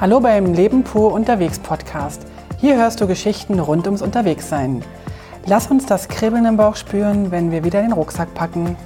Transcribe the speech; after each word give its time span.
Hallo 0.00 0.18
beim 0.18 0.54
Leben 0.54 0.82
pur 0.82 1.12
unterwegs 1.12 1.58
Podcast. 1.58 2.22
Hier 2.58 2.76
hörst 2.76 3.02
du 3.02 3.06
Geschichten 3.06 3.60
rund 3.60 3.84
ums 3.84 4.00
Unterwegssein. 4.00 4.82
Lass 5.44 5.66
uns 5.70 5.84
das 5.84 6.08
Kribbeln 6.08 6.46
im 6.46 6.56
Bauch 6.56 6.74
spüren, 6.76 7.30
wenn 7.30 7.50
wir 7.50 7.64
wieder 7.64 7.82
den 7.82 7.92
Rucksack 7.92 8.32
packen. 8.32 8.78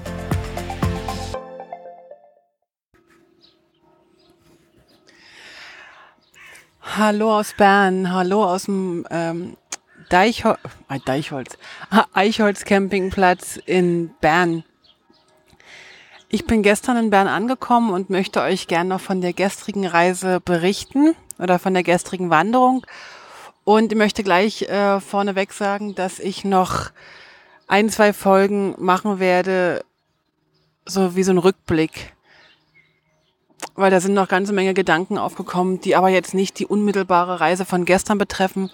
Hallo 6.82 7.38
aus 7.38 7.54
Bern, 7.56 8.12
hallo 8.12 8.42
aus 8.42 8.64
dem 8.64 9.06
ähm, 9.08 9.56
Deichhol 10.08 10.56
äh, 10.88 10.98
Deichholz, 10.98 11.56
Eichholz 12.12 12.64
Campingplatz 12.64 13.56
in 13.64 14.10
Bern. 14.20 14.64
Ich 16.34 16.46
bin 16.46 16.64
gestern 16.64 16.96
in 16.96 17.10
Bern 17.10 17.28
angekommen 17.28 17.92
und 17.92 18.10
möchte 18.10 18.40
euch 18.40 18.66
gerne 18.66 18.88
noch 18.88 19.00
von 19.00 19.20
der 19.20 19.32
gestrigen 19.32 19.86
Reise 19.86 20.40
berichten 20.40 21.14
oder 21.38 21.60
von 21.60 21.74
der 21.74 21.84
gestrigen 21.84 22.28
Wanderung. 22.28 22.84
Und 23.62 23.92
ich 23.92 23.96
möchte 23.96 24.24
gleich 24.24 24.62
äh, 24.62 24.98
vorneweg 24.98 25.52
sagen, 25.52 25.94
dass 25.94 26.18
ich 26.18 26.44
noch 26.44 26.90
ein, 27.68 27.88
zwei 27.88 28.12
Folgen 28.12 28.74
machen 28.78 29.20
werde, 29.20 29.84
so 30.84 31.14
wie 31.14 31.22
so 31.22 31.30
ein 31.30 31.38
Rückblick. 31.38 32.14
Weil 33.76 33.92
da 33.92 34.00
sind 34.00 34.14
noch 34.14 34.26
ganze 34.26 34.52
Menge 34.52 34.74
Gedanken 34.74 35.18
aufgekommen, 35.18 35.80
die 35.82 35.94
aber 35.94 36.08
jetzt 36.08 36.34
nicht 36.34 36.58
die 36.58 36.66
unmittelbare 36.66 37.38
Reise 37.38 37.64
von 37.64 37.84
gestern 37.84 38.18
betreffen, 38.18 38.72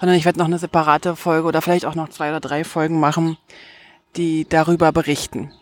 sondern 0.00 0.16
ich 0.16 0.24
werde 0.24 0.38
noch 0.38 0.46
eine 0.46 0.58
separate 0.58 1.14
Folge 1.14 1.46
oder 1.46 1.60
vielleicht 1.60 1.84
auch 1.84 1.94
noch 1.94 2.08
zwei 2.08 2.30
oder 2.30 2.40
drei 2.40 2.64
Folgen 2.64 2.98
machen, 2.98 3.36
die 4.16 4.48
darüber 4.48 4.92
berichten. 4.92 5.52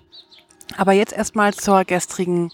Aber 0.76 0.92
jetzt 0.92 1.12
erstmal 1.12 1.54
zur 1.54 1.84
gestrigen 1.84 2.50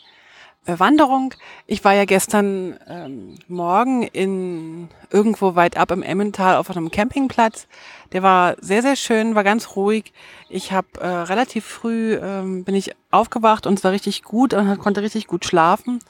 äh, 0.67 0.79
Wanderung. 0.79 1.35
Ich 1.67 1.85
war 1.85 1.95
ja 1.95 2.05
gestern 2.05 2.79
ähm, 2.89 3.37
Morgen 3.49 4.03
in 4.03 4.89
irgendwo 5.11 5.55
weit 5.55 5.77
ab 5.77 5.91
im 5.93 6.03
Emmental 6.03 6.57
auf 6.57 6.71
einem 6.71 6.91
Campingplatz. 6.91 7.69
Der 8.13 8.23
war 8.23 8.57
sehr, 8.61 8.83
sehr 8.83 8.97
schön, 8.97 9.35
war 9.35 9.45
ganz 9.45 9.77
ruhig. 9.77 10.13
Ich 10.49 10.73
habe 10.73 10.89
äh, 11.01 11.07
relativ 11.07 11.65
früh 11.65 12.15
ähm, 12.15 12.65
bin 12.65 12.75
ich 12.75 12.93
aufgewacht 13.11 13.67
und 13.67 13.75
es 13.79 13.85
war 13.85 13.93
richtig 13.93 14.25
gut 14.25 14.55
und 14.55 14.79
konnte 14.79 15.03
richtig 15.03 15.27
gut 15.27 15.45
schlafen 15.45 16.01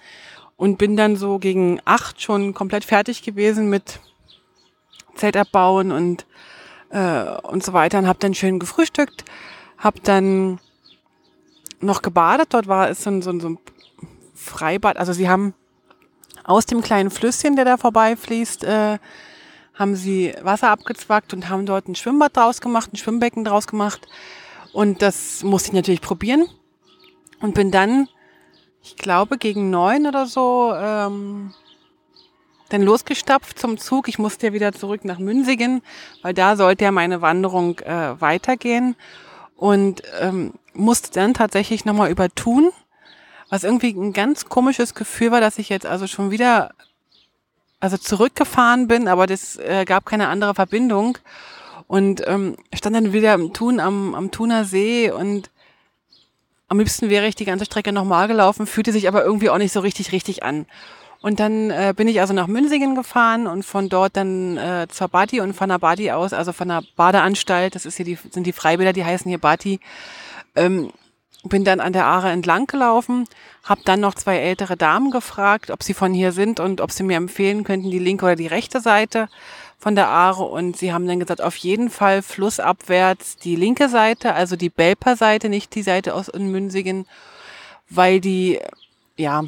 und 0.57 0.79
bin 0.79 0.97
dann 0.97 1.17
so 1.17 1.39
gegen 1.39 1.81
acht 1.85 2.23
schon 2.23 2.55
komplett 2.55 2.85
fertig 2.85 3.23
gewesen 3.23 3.69
mit 3.69 4.01
Zelt 5.15 5.37
abbauen 5.37 5.93
und 5.93 6.27
äh, 6.91 7.39
und 7.43 7.63
so 7.63 7.73
weiter 7.73 7.99
und 7.99 8.07
habe 8.07 8.19
dann 8.19 8.35
schön 8.35 8.59
gefrühstückt, 8.59 9.25
habe 9.79 10.01
dann 10.03 10.61
noch 11.81 12.03
gebadet. 12.03 12.49
Dort 12.51 12.69
war 12.69 12.91
es 12.91 13.03
so 13.05 13.11
ein, 13.11 13.23
so 13.23 13.31
ein, 13.31 13.59
Freibad. 14.37 14.97
Also 14.97 15.13
sie 15.13 15.29
haben 15.29 15.55
aus 16.45 16.67
dem 16.67 16.83
kleinen 16.83 17.11
Flüsschen, 17.11 17.57
der 17.57 17.65
da 17.65 17.77
vorbeifließt, 17.77 18.65
äh, 18.65 18.99
haben 19.75 19.97
sie 19.97 20.35
Wasser 20.43 20.71
abgezwackt 20.71 21.35
und 21.35 21.49
haben 21.49 21.67
dort 21.67 21.89
ein 21.89 21.95
Schwimmbad 21.95 22.37
draus 22.37 22.61
gemacht, 22.61 22.93
ein 22.93 22.97
Schwimmbecken 22.97 23.45
draus 23.45 23.67
gemacht. 23.67 24.07
Und 24.73 25.03
das 25.03 25.43
musste 25.43 25.71
ich 25.71 25.75
natürlich 25.75 26.01
probieren. 26.01 26.47
Und 27.41 27.55
bin 27.55 27.71
dann, 27.71 28.09
ich 28.83 28.97
glaube, 28.97 29.37
gegen 29.37 29.71
neun 29.71 30.07
oder 30.07 30.27
so, 30.27 30.73
ähm, 30.75 31.53
dann 32.71 32.83
losgestapft 32.83 33.59
zum 33.59 33.79
Zug. 33.79 34.09
Ich 34.09 34.19
musste 34.19 34.49
ja 34.49 34.53
wieder 34.53 34.73
zurück 34.73 35.05
nach 35.05 35.19
Münsigen, 35.19 35.83
weil 36.23 36.35
da 36.35 36.57
sollte 36.57 36.85
ja 36.85 36.93
meine 36.93 37.21
Wanderung 37.21 37.79
äh, 37.81 38.21
weitergehen. 38.21 38.97
Und 39.57 40.03
ähm, 40.21 40.53
musste 40.75 41.11
dann 41.13 41.35
tatsächlich 41.35 41.85
nochmal 41.85 42.11
übertun, 42.11 42.71
was 43.49 43.65
irgendwie 43.65 43.91
ein 43.91 44.13
ganz 44.13 44.47
komisches 44.47 44.95
Gefühl 44.95 45.31
war, 45.31 45.41
dass 45.41 45.59
ich 45.59 45.69
jetzt 45.69 45.87
also 45.87 46.07
schon 46.07 46.31
wieder 46.31 46.73
also 47.81 47.97
zurückgefahren 47.97 48.89
bin, 48.89 49.09
aber 49.09 49.27
das 49.27 49.57
äh, 49.57 49.85
gab 49.87 50.07
keine 50.07 50.29
andere 50.29 50.55
Verbindung 50.55 51.19
und 51.87 52.27
ähm, 52.27 52.57
stand 52.75 52.97
dann 52.97 53.13
wieder 53.13 53.35
im 53.35 53.53
Thun 53.53 53.81
am, 53.81 54.15
am 54.15 54.31
Thuner 54.31 54.65
See 54.65 55.11
und 55.11 55.51
am 56.69 56.79
liebsten 56.79 57.11
wäre 57.11 57.29
ich 57.29 57.37
die 57.37 57.45
ganze 57.45 57.65
Strecke 57.65 57.93
nochmal 57.93 58.29
gelaufen, 58.29 58.67
fühlte 58.67 58.93
sich 58.93 59.09
aber 59.09 59.25
irgendwie 59.25 59.51
auch 59.51 59.59
nicht 59.59 59.73
so 59.73 59.81
richtig 59.81 60.13
richtig 60.13 60.43
an. 60.43 60.67
Und 61.27 61.41
dann 61.41 61.73
äh, 61.73 61.93
bin 61.93 62.07
ich 62.07 62.21
also 62.21 62.33
nach 62.33 62.47
Münsingen 62.47 62.95
gefahren 62.95 63.49
und 63.49 63.65
von 63.65 63.89
dort 63.89 64.17
dann 64.17 64.57
äh, 64.59 64.87
zur 64.89 65.09
Bati 65.09 65.41
und 65.41 65.55
von 65.55 65.69
der 65.69 65.81
Bati 65.81 66.13
aus, 66.13 66.33
also 66.33 66.53
von 66.53 66.69
der 66.69 66.85
Badeanstalt, 66.95 67.75
das 67.75 67.85
ist 67.85 67.97
hier 67.97 68.05
die, 68.05 68.17
sind 68.31 68.47
die 68.47 68.53
Freibäder, 68.53 68.93
die 68.93 69.05
heißen 69.05 69.29
hier 69.29 69.39
Bati, 69.39 69.81
ähm, 70.55 70.93
bin 71.43 71.65
dann 71.65 71.81
an 71.81 71.93
der 71.93 72.07
Aare 72.07 72.31
entlang 72.31 72.69
gelaufen, 72.69 73.25
habe 73.65 73.81
dann 73.85 73.99
noch 73.99 74.15
zwei 74.15 74.37
ältere 74.37 74.77
Damen 74.77 75.11
gefragt, 75.11 75.73
ob 75.73 75.83
sie 75.83 75.95
von 75.95 76.15
hier 76.15 76.31
sind 76.31 76.61
und 76.61 76.81
ob 76.81 76.93
sie 76.93 77.03
mir 77.03 77.17
empfehlen 77.17 77.65
könnten, 77.65 77.91
die 77.91 77.99
linke 77.99 78.25
oder 78.25 78.37
die 78.37 78.47
rechte 78.47 78.81
Seite 78.81 79.29
von 79.81 79.97
der 79.97 80.07
Aare. 80.07 80.45
Und 80.45 80.77
sie 80.77 80.93
haben 80.93 81.09
dann 81.09 81.19
gesagt, 81.19 81.43
auf 81.43 81.57
jeden 81.57 81.91
Fall 81.91 82.23
flussabwärts 82.23 83.37
die 83.37 83.57
linke 83.57 83.89
Seite, 83.89 84.33
also 84.35 84.55
die 84.55 84.71
Belper 84.71 85.17
Seite, 85.17 85.49
nicht 85.49 85.75
die 85.75 85.83
Seite 85.83 86.15
aus 86.15 86.31
Münsigen, 86.33 87.05
weil 87.91 88.21
die, 88.21 88.61
ja, 89.17 89.43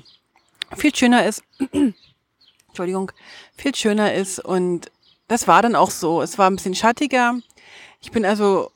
viel 0.76 0.94
schöner 0.94 1.26
ist. 1.26 1.42
Entschuldigung, 2.68 3.12
viel 3.56 3.74
schöner 3.74 4.14
ist. 4.14 4.38
Und 4.38 4.90
das 5.26 5.48
war 5.48 5.62
dann 5.62 5.74
auch 5.74 5.90
so. 5.90 6.22
Es 6.22 6.38
war 6.38 6.50
ein 6.50 6.56
bisschen 6.56 6.74
schattiger. 6.74 7.38
Ich 8.00 8.10
bin 8.10 8.24
also 8.24 8.70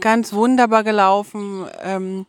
ganz 0.00 0.32
wunderbar 0.32 0.84
gelaufen. 0.84 1.66
Ähm, 1.82 2.26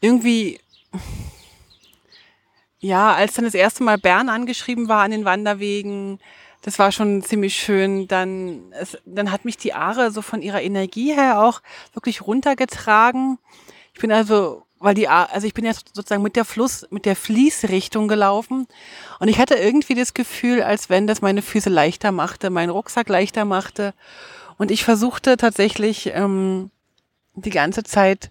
irgendwie, 0.00 0.60
ja, 2.80 3.12
als 3.14 3.34
dann 3.34 3.44
das 3.44 3.54
erste 3.54 3.82
Mal 3.82 3.98
Bern 3.98 4.28
angeschrieben 4.28 4.88
war 4.88 5.02
an 5.02 5.10
den 5.10 5.24
Wanderwegen, 5.24 6.20
das 6.62 6.78
war 6.78 6.92
schon 6.92 7.22
ziemlich 7.22 7.56
schön. 7.56 8.08
Dann, 8.08 8.72
es, 8.72 8.98
dann 9.04 9.30
hat 9.30 9.44
mich 9.44 9.56
die 9.56 9.74
Aare 9.74 10.10
so 10.10 10.22
von 10.22 10.42
ihrer 10.42 10.62
Energie 10.62 11.14
her 11.14 11.40
auch 11.40 11.62
wirklich 11.94 12.22
runtergetragen. 12.22 13.38
Ich 13.94 14.00
bin 14.00 14.12
also, 14.12 14.64
weil 14.80 14.94
die, 14.94 15.08
also 15.08 15.46
ich 15.46 15.54
bin 15.54 15.64
ja 15.64 15.72
sozusagen 15.72 16.22
mit 16.22 16.36
der 16.36 16.44
Fluss, 16.44 16.86
mit 16.90 17.04
der 17.04 17.16
Fließrichtung 17.16 18.08
gelaufen 18.08 18.66
und 19.18 19.28
ich 19.28 19.38
hatte 19.38 19.54
irgendwie 19.54 19.94
das 19.94 20.14
Gefühl, 20.14 20.62
als 20.62 20.88
wenn 20.88 21.06
das 21.06 21.20
meine 21.20 21.42
Füße 21.42 21.70
leichter 21.70 22.12
machte, 22.12 22.50
meinen 22.50 22.70
Rucksack 22.70 23.08
leichter 23.08 23.44
machte. 23.44 23.94
Und 24.56 24.70
ich 24.70 24.84
versuchte 24.84 25.36
tatsächlich 25.36 26.10
ähm, 26.14 26.70
die 27.34 27.50
ganze 27.50 27.84
Zeit 27.84 28.30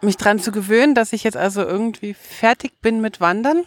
mich 0.00 0.16
dran 0.16 0.38
zu 0.38 0.52
gewöhnen, 0.52 0.94
dass 0.94 1.12
ich 1.12 1.24
jetzt 1.24 1.36
also 1.36 1.62
irgendwie 1.62 2.14
fertig 2.14 2.80
bin 2.80 3.00
mit 3.00 3.20
Wandern 3.20 3.64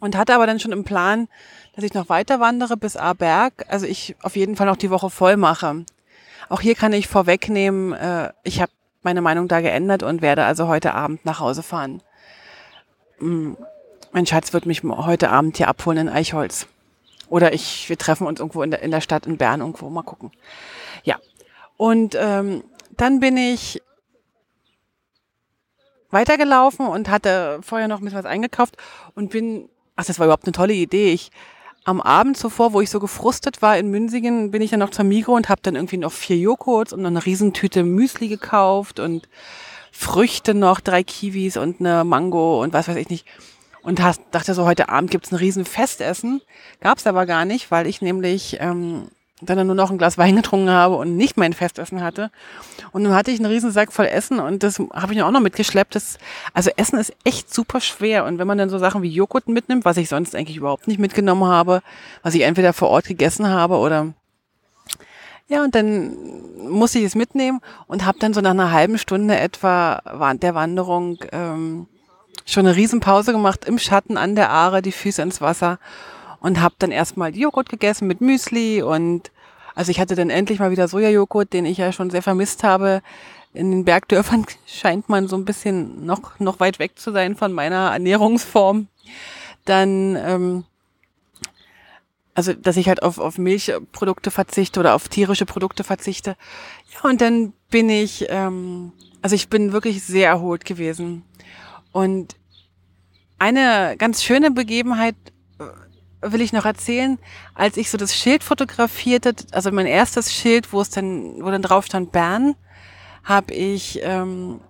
und 0.00 0.16
hatte 0.16 0.34
aber 0.34 0.46
dann 0.46 0.60
schon 0.60 0.72
im 0.72 0.84
Plan, 0.84 1.28
dass 1.74 1.84
ich 1.84 1.94
noch 1.94 2.08
weiter 2.08 2.40
wandere 2.40 2.76
bis 2.76 2.96
Aberg. 2.96 3.64
Also 3.68 3.86
ich 3.86 4.16
auf 4.22 4.36
jeden 4.36 4.56
Fall 4.56 4.66
noch 4.66 4.76
die 4.76 4.90
Woche 4.90 5.10
voll 5.10 5.36
mache. 5.36 5.84
Auch 6.48 6.60
hier 6.60 6.74
kann 6.74 6.92
ich 6.92 7.08
vorwegnehmen, 7.08 7.92
äh, 7.92 8.32
ich 8.42 8.60
habe 8.60 8.72
meine 9.04 9.20
Meinung 9.20 9.48
da 9.48 9.60
geändert 9.60 10.02
und 10.02 10.22
werde 10.22 10.44
also 10.44 10.68
heute 10.68 10.94
Abend 10.94 11.24
nach 11.24 11.40
Hause 11.40 11.62
fahren. 11.62 12.02
Mm, 13.18 13.52
mein 14.12 14.26
Schatz 14.26 14.52
wird 14.52 14.66
mich 14.66 14.82
heute 14.82 15.30
Abend 15.30 15.56
hier 15.56 15.68
abholen 15.68 15.98
in 15.98 16.08
Eichholz. 16.08 16.66
Oder 17.28 17.52
ich, 17.52 17.88
wir 17.88 17.98
treffen 17.98 18.26
uns 18.26 18.40
irgendwo 18.40 18.62
in 18.62 18.70
der, 18.70 18.82
in 18.82 18.90
der 18.90 19.00
Stadt 19.00 19.26
in 19.26 19.38
Bern 19.38 19.60
irgendwo, 19.60 19.90
mal 19.90 20.02
gucken. 20.02 20.30
Ja. 21.02 21.18
Und 21.76 22.16
ähm, 22.18 22.64
dann 22.96 23.20
bin 23.20 23.36
ich 23.36 23.82
weitergelaufen 26.10 26.86
und 26.86 27.08
hatte 27.10 27.58
vorher 27.62 27.88
noch 27.88 27.98
ein 27.98 28.04
bisschen 28.04 28.20
was 28.20 28.24
eingekauft 28.24 28.76
und 29.14 29.30
bin, 29.30 29.68
ach, 29.96 30.04
das 30.04 30.18
war 30.18 30.26
überhaupt 30.26 30.44
eine 30.44 30.52
tolle 30.52 30.74
Idee. 30.74 31.12
Ich 31.12 31.30
am 31.84 32.00
Abend 32.00 32.36
zuvor, 32.36 32.72
wo 32.72 32.80
ich 32.80 32.90
so 32.90 32.98
gefrustet 32.98 33.62
war 33.62 33.78
in 33.78 33.90
Münsingen, 33.90 34.50
bin 34.50 34.62
ich 34.62 34.70
dann 34.70 34.80
noch 34.80 34.90
zur 34.90 35.04
Migro 35.04 35.34
und 35.34 35.48
habe 35.48 35.60
dann 35.62 35.76
irgendwie 35.76 35.98
noch 35.98 36.12
vier 36.12 36.38
Joghurts 36.38 36.92
und 36.92 37.02
noch 37.02 37.10
eine 37.10 37.24
Riesentüte 37.24 37.82
Müsli 37.84 38.28
gekauft 38.28 39.00
und 39.00 39.28
Früchte 39.92 40.54
noch, 40.54 40.80
drei 40.80 41.04
Kiwis 41.04 41.56
und 41.56 41.80
eine 41.80 42.04
Mango 42.04 42.62
und 42.62 42.72
was 42.72 42.88
weiß 42.88 42.96
ich 42.96 43.10
nicht. 43.10 43.26
Und 43.82 43.98
dachte 43.98 44.54
so, 44.54 44.64
heute 44.64 44.88
Abend 44.88 45.10
gibt's 45.10 45.30
ein 45.30 45.36
riesen 45.36 45.66
Festessen. 45.66 46.40
Gab's 46.80 47.06
aber 47.06 47.26
gar 47.26 47.44
nicht, 47.44 47.70
weil 47.70 47.86
ich 47.86 48.00
nämlich 48.00 48.56
ähm, 48.60 49.08
dann 49.44 49.66
nur 49.66 49.76
noch 49.76 49.90
ein 49.90 49.98
Glas 49.98 50.18
Wein 50.18 50.36
getrunken 50.36 50.70
habe 50.70 50.96
und 50.96 51.16
nicht 51.16 51.36
mein 51.36 51.52
Festessen 51.52 52.02
hatte. 52.02 52.30
Und 52.92 53.02
nun 53.02 53.14
hatte 53.14 53.30
ich 53.30 53.38
einen 53.38 53.50
riesen 53.50 53.70
Sack 53.70 53.92
voll 53.92 54.06
Essen 54.06 54.40
und 54.40 54.62
das 54.62 54.78
habe 54.78 55.14
ich 55.14 55.22
auch 55.22 55.30
noch 55.30 55.40
mitgeschleppt. 55.40 55.94
Das, 55.94 56.18
also 56.52 56.70
Essen 56.76 56.98
ist 56.98 57.12
echt 57.24 57.52
super 57.52 57.80
schwer. 57.80 58.24
Und 58.24 58.38
wenn 58.38 58.46
man 58.46 58.58
dann 58.58 58.70
so 58.70 58.78
Sachen 58.78 59.02
wie 59.02 59.08
Joghurt 59.08 59.48
mitnimmt, 59.48 59.84
was 59.84 59.96
ich 59.96 60.08
sonst 60.08 60.34
eigentlich 60.34 60.56
überhaupt 60.56 60.88
nicht 60.88 60.98
mitgenommen 60.98 61.44
habe, 61.44 61.82
was 62.22 62.34
ich 62.34 62.42
entweder 62.42 62.72
vor 62.72 62.88
Ort 62.88 63.06
gegessen 63.06 63.48
habe 63.48 63.76
oder 63.76 64.12
ja, 65.46 65.62
und 65.62 65.74
dann 65.74 66.16
musste 66.68 66.98
ich 66.98 67.04
es 67.04 67.14
mitnehmen 67.14 67.60
und 67.86 68.06
habe 68.06 68.18
dann 68.18 68.32
so 68.32 68.40
nach 68.40 68.52
einer 68.52 68.72
halben 68.72 68.96
Stunde 68.96 69.38
etwa 69.38 70.00
der 70.40 70.54
Wanderung 70.54 71.18
ähm, 71.32 71.86
schon 72.46 72.66
eine 72.66 72.76
Riesenpause 72.76 73.32
gemacht 73.32 73.66
im 73.66 73.78
Schatten 73.78 74.16
an 74.16 74.36
der 74.36 74.50
Aare, 74.50 74.80
die 74.80 74.92
Füße 74.92 75.20
ins 75.20 75.42
Wasser 75.42 75.78
und 76.40 76.60
habe 76.60 76.74
dann 76.78 76.90
erstmal 76.90 77.36
Joghurt 77.36 77.68
gegessen 77.68 78.06
mit 78.06 78.20
Müsli 78.20 78.82
und 78.82 79.30
also 79.74 79.90
ich 79.90 80.00
hatte 80.00 80.14
dann 80.14 80.30
endlich 80.30 80.58
mal 80.58 80.70
wieder 80.70 80.88
Sojajoghurt, 80.88 81.52
den 81.52 81.66
ich 81.66 81.78
ja 81.78 81.92
schon 81.92 82.10
sehr 82.10 82.22
vermisst 82.22 82.62
habe. 82.64 83.02
In 83.52 83.70
den 83.70 83.84
Bergdörfern 83.84 84.46
scheint 84.66 85.08
man 85.08 85.28
so 85.28 85.36
ein 85.36 85.44
bisschen 85.44 86.04
noch, 86.06 86.38
noch 86.40 86.60
weit 86.60 86.78
weg 86.78 86.98
zu 86.98 87.12
sein 87.12 87.36
von 87.36 87.52
meiner 87.52 87.92
Ernährungsform. 87.92 88.88
Dann 89.64 90.16
ähm, 90.16 90.64
also 92.34 92.52
dass 92.52 92.76
ich 92.76 92.88
halt 92.88 93.02
auf, 93.02 93.18
auf 93.18 93.38
Milchprodukte 93.38 94.30
verzichte 94.30 94.80
oder 94.80 94.94
auf 94.94 95.08
tierische 95.08 95.46
Produkte 95.46 95.84
verzichte. 95.84 96.36
Ja, 96.92 97.08
und 97.08 97.20
dann 97.20 97.52
bin 97.70 97.88
ich, 97.88 98.26
ähm, 98.28 98.92
also 99.22 99.36
ich 99.36 99.48
bin 99.48 99.72
wirklich 99.72 100.02
sehr 100.02 100.28
erholt 100.28 100.64
gewesen. 100.64 101.22
Und 101.92 102.36
eine 103.38 103.94
ganz 103.98 104.22
schöne 104.22 104.50
Begebenheit 104.50 105.14
will 106.32 106.40
ich 106.40 106.52
noch 106.52 106.64
erzählen, 106.64 107.18
als 107.54 107.76
ich 107.76 107.90
so 107.90 107.98
das 107.98 108.14
Schild 108.14 108.44
fotografierte, 108.44 109.34
also 109.52 109.70
mein 109.70 109.86
erstes 109.86 110.32
Schild, 110.32 110.72
wo 110.72 110.80
es 110.80 110.90
dann, 110.90 111.42
wo 111.42 111.50
dann 111.50 111.62
drauf 111.62 111.86
stand 111.86 112.12
Bern, 112.12 112.54
habe 113.22 113.52
ich, 113.54 114.00
ähm, 114.02 114.60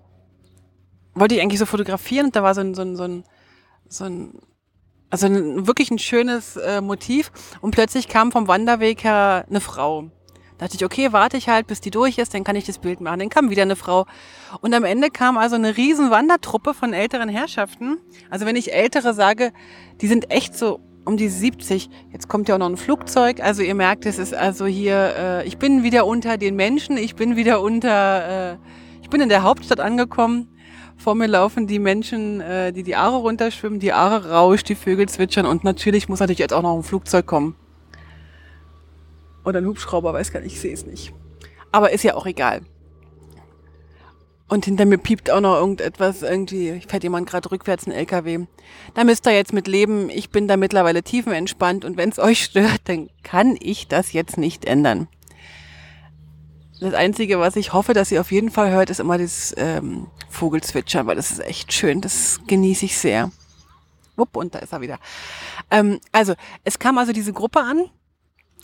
wollte 1.14 1.34
ich 1.34 1.42
eigentlich 1.42 1.58
so 1.58 1.66
fotografieren 1.66 2.26
und 2.26 2.36
da 2.36 2.42
war 2.42 2.54
so 2.54 2.60
ein, 2.60 2.74
so 2.74 2.82
ein, 2.82 2.96
so 2.96 3.04
ein, 3.04 3.24
so 3.88 4.04
ein 4.04 4.38
also 5.14 5.26
ein, 5.26 5.68
wirklich 5.68 5.92
ein 5.92 6.00
schönes 6.00 6.56
äh, 6.56 6.80
Motiv. 6.80 7.30
Und 7.60 7.70
plötzlich 7.70 8.08
kam 8.08 8.32
vom 8.32 8.48
Wanderweg 8.48 9.04
her 9.04 9.44
eine 9.48 9.60
Frau. 9.60 10.10
Da 10.58 10.66
dachte 10.66 10.76
ich, 10.76 10.84
okay, 10.84 11.12
warte 11.12 11.36
ich 11.36 11.48
halt, 11.48 11.68
bis 11.68 11.80
die 11.80 11.90
durch 11.90 12.18
ist, 12.18 12.34
dann 12.34 12.42
kann 12.42 12.56
ich 12.56 12.64
das 12.64 12.78
Bild 12.78 13.00
machen. 13.00 13.20
Dann 13.20 13.28
kam 13.28 13.48
wieder 13.48 13.62
eine 13.62 13.76
Frau. 13.76 14.06
Und 14.60 14.74
am 14.74 14.82
Ende 14.82 15.10
kam 15.10 15.38
also 15.38 15.54
eine 15.54 15.76
riesen 15.76 16.10
Wandertruppe 16.10 16.74
von 16.74 16.92
älteren 16.92 17.28
Herrschaften. 17.28 17.98
Also 18.28 18.44
wenn 18.44 18.56
ich 18.56 18.72
ältere 18.72 19.14
sage, 19.14 19.52
die 20.00 20.08
sind 20.08 20.32
echt 20.32 20.58
so 20.58 20.80
um 21.04 21.16
die 21.16 21.28
70. 21.28 21.90
Jetzt 22.12 22.28
kommt 22.28 22.48
ja 22.48 22.54
auch 22.54 22.58
noch 22.58 22.68
ein 22.68 22.76
Flugzeug. 22.76 23.40
Also 23.40 23.62
ihr 23.62 23.74
merkt, 23.74 24.06
es 24.06 24.18
ist 24.18 24.34
also 24.34 24.66
hier, 24.66 25.14
äh, 25.16 25.46
ich 25.46 25.58
bin 25.58 25.82
wieder 25.82 26.06
unter 26.06 26.36
den 26.38 26.56
Menschen, 26.56 26.96
ich 26.96 27.14
bin 27.14 27.36
wieder 27.36 27.60
unter, 27.60 28.52
äh, 28.52 28.56
ich 29.02 29.10
bin 29.10 29.20
in 29.20 29.28
der 29.28 29.42
Hauptstadt 29.42 29.80
angekommen. 29.80 30.48
Vor 30.96 31.14
mir 31.14 31.26
laufen 31.26 31.66
die 31.66 31.78
Menschen, 31.78 32.40
äh, 32.40 32.72
die 32.72 32.82
die 32.82 32.96
Aare 32.96 33.16
runterschwimmen, 33.16 33.80
die 33.80 33.92
Aare 33.92 34.30
rauscht, 34.30 34.68
die 34.68 34.74
Vögel 34.74 35.08
zwitschern 35.08 35.44
und 35.44 35.64
natürlich 35.64 36.08
muss 36.08 36.20
natürlich 36.20 36.38
jetzt 36.38 36.52
auch 36.52 36.62
noch 36.62 36.76
ein 36.76 36.82
Flugzeug 36.82 37.26
kommen. 37.26 37.56
Oder 39.44 39.60
ein 39.60 39.66
Hubschrauber, 39.66 40.12
weiß 40.14 40.32
gar 40.32 40.40
nicht, 40.40 40.54
ich 40.54 40.60
sehe 40.60 40.72
es 40.72 40.86
nicht. 40.86 41.12
Aber 41.72 41.90
ist 41.90 42.04
ja 42.04 42.14
auch 42.14 42.26
egal. 42.26 42.62
Und 44.54 44.66
hinter 44.66 44.84
mir 44.84 44.98
piept 44.98 45.32
auch 45.32 45.40
noch 45.40 45.56
irgendetwas, 45.56 46.22
irgendwie 46.22 46.80
fährt 46.86 47.02
jemand 47.02 47.28
gerade 47.28 47.50
rückwärts 47.50 47.88
ein 47.88 47.92
LKW. 47.92 48.46
Da 48.94 49.02
müsst 49.02 49.26
ihr 49.26 49.32
jetzt 49.32 49.52
mit 49.52 49.66
leben. 49.66 50.10
Ich 50.10 50.30
bin 50.30 50.46
da 50.46 50.56
mittlerweile 50.56 51.02
tiefenentspannt 51.02 51.84
und 51.84 51.96
wenn 51.96 52.10
es 52.10 52.18
euch 52.20 52.44
stört, 52.44 52.82
dann 52.84 53.10
kann 53.24 53.56
ich 53.58 53.88
das 53.88 54.12
jetzt 54.12 54.38
nicht 54.38 54.64
ändern. 54.64 55.08
Das 56.78 56.94
Einzige, 56.94 57.40
was 57.40 57.56
ich 57.56 57.72
hoffe, 57.72 57.94
dass 57.94 58.12
ihr 58.12 58.20
auf 58.20 58.30
jeden 58.30 58.52
Fall 58.52 58.70
hört, 58.70 58.90
ist 58.90 59.00
immer 59.00 59.18
das 59.18 59.52
ähm, 59.56 60.06
Vogelzwitschern, 60.30 61.08
weil 61.08 61.16
das 61.16 61.32
ist 61.32 61.40
echt 61.40 61.72
schön. 61.72 62.00
Das 62.00 62.38
genieße 62.46 62.84
ich 62.84 62.96
sehr. 62.96 63.32
Wupp, 64.14 64.36
und 64.36 64.54
da 64.54 64.60
ist 64.60 64.72
er 64.72 64.80
wieder. 64.80 65.00
Ähm, 65.72 65.98
also, 66.12 66.34
es 66.62 66.78
kam 66.78 66.96
also 66.98 67.12
diese 67.12 67.32
Gruppe 67.32 67.58
an 67.58 67.90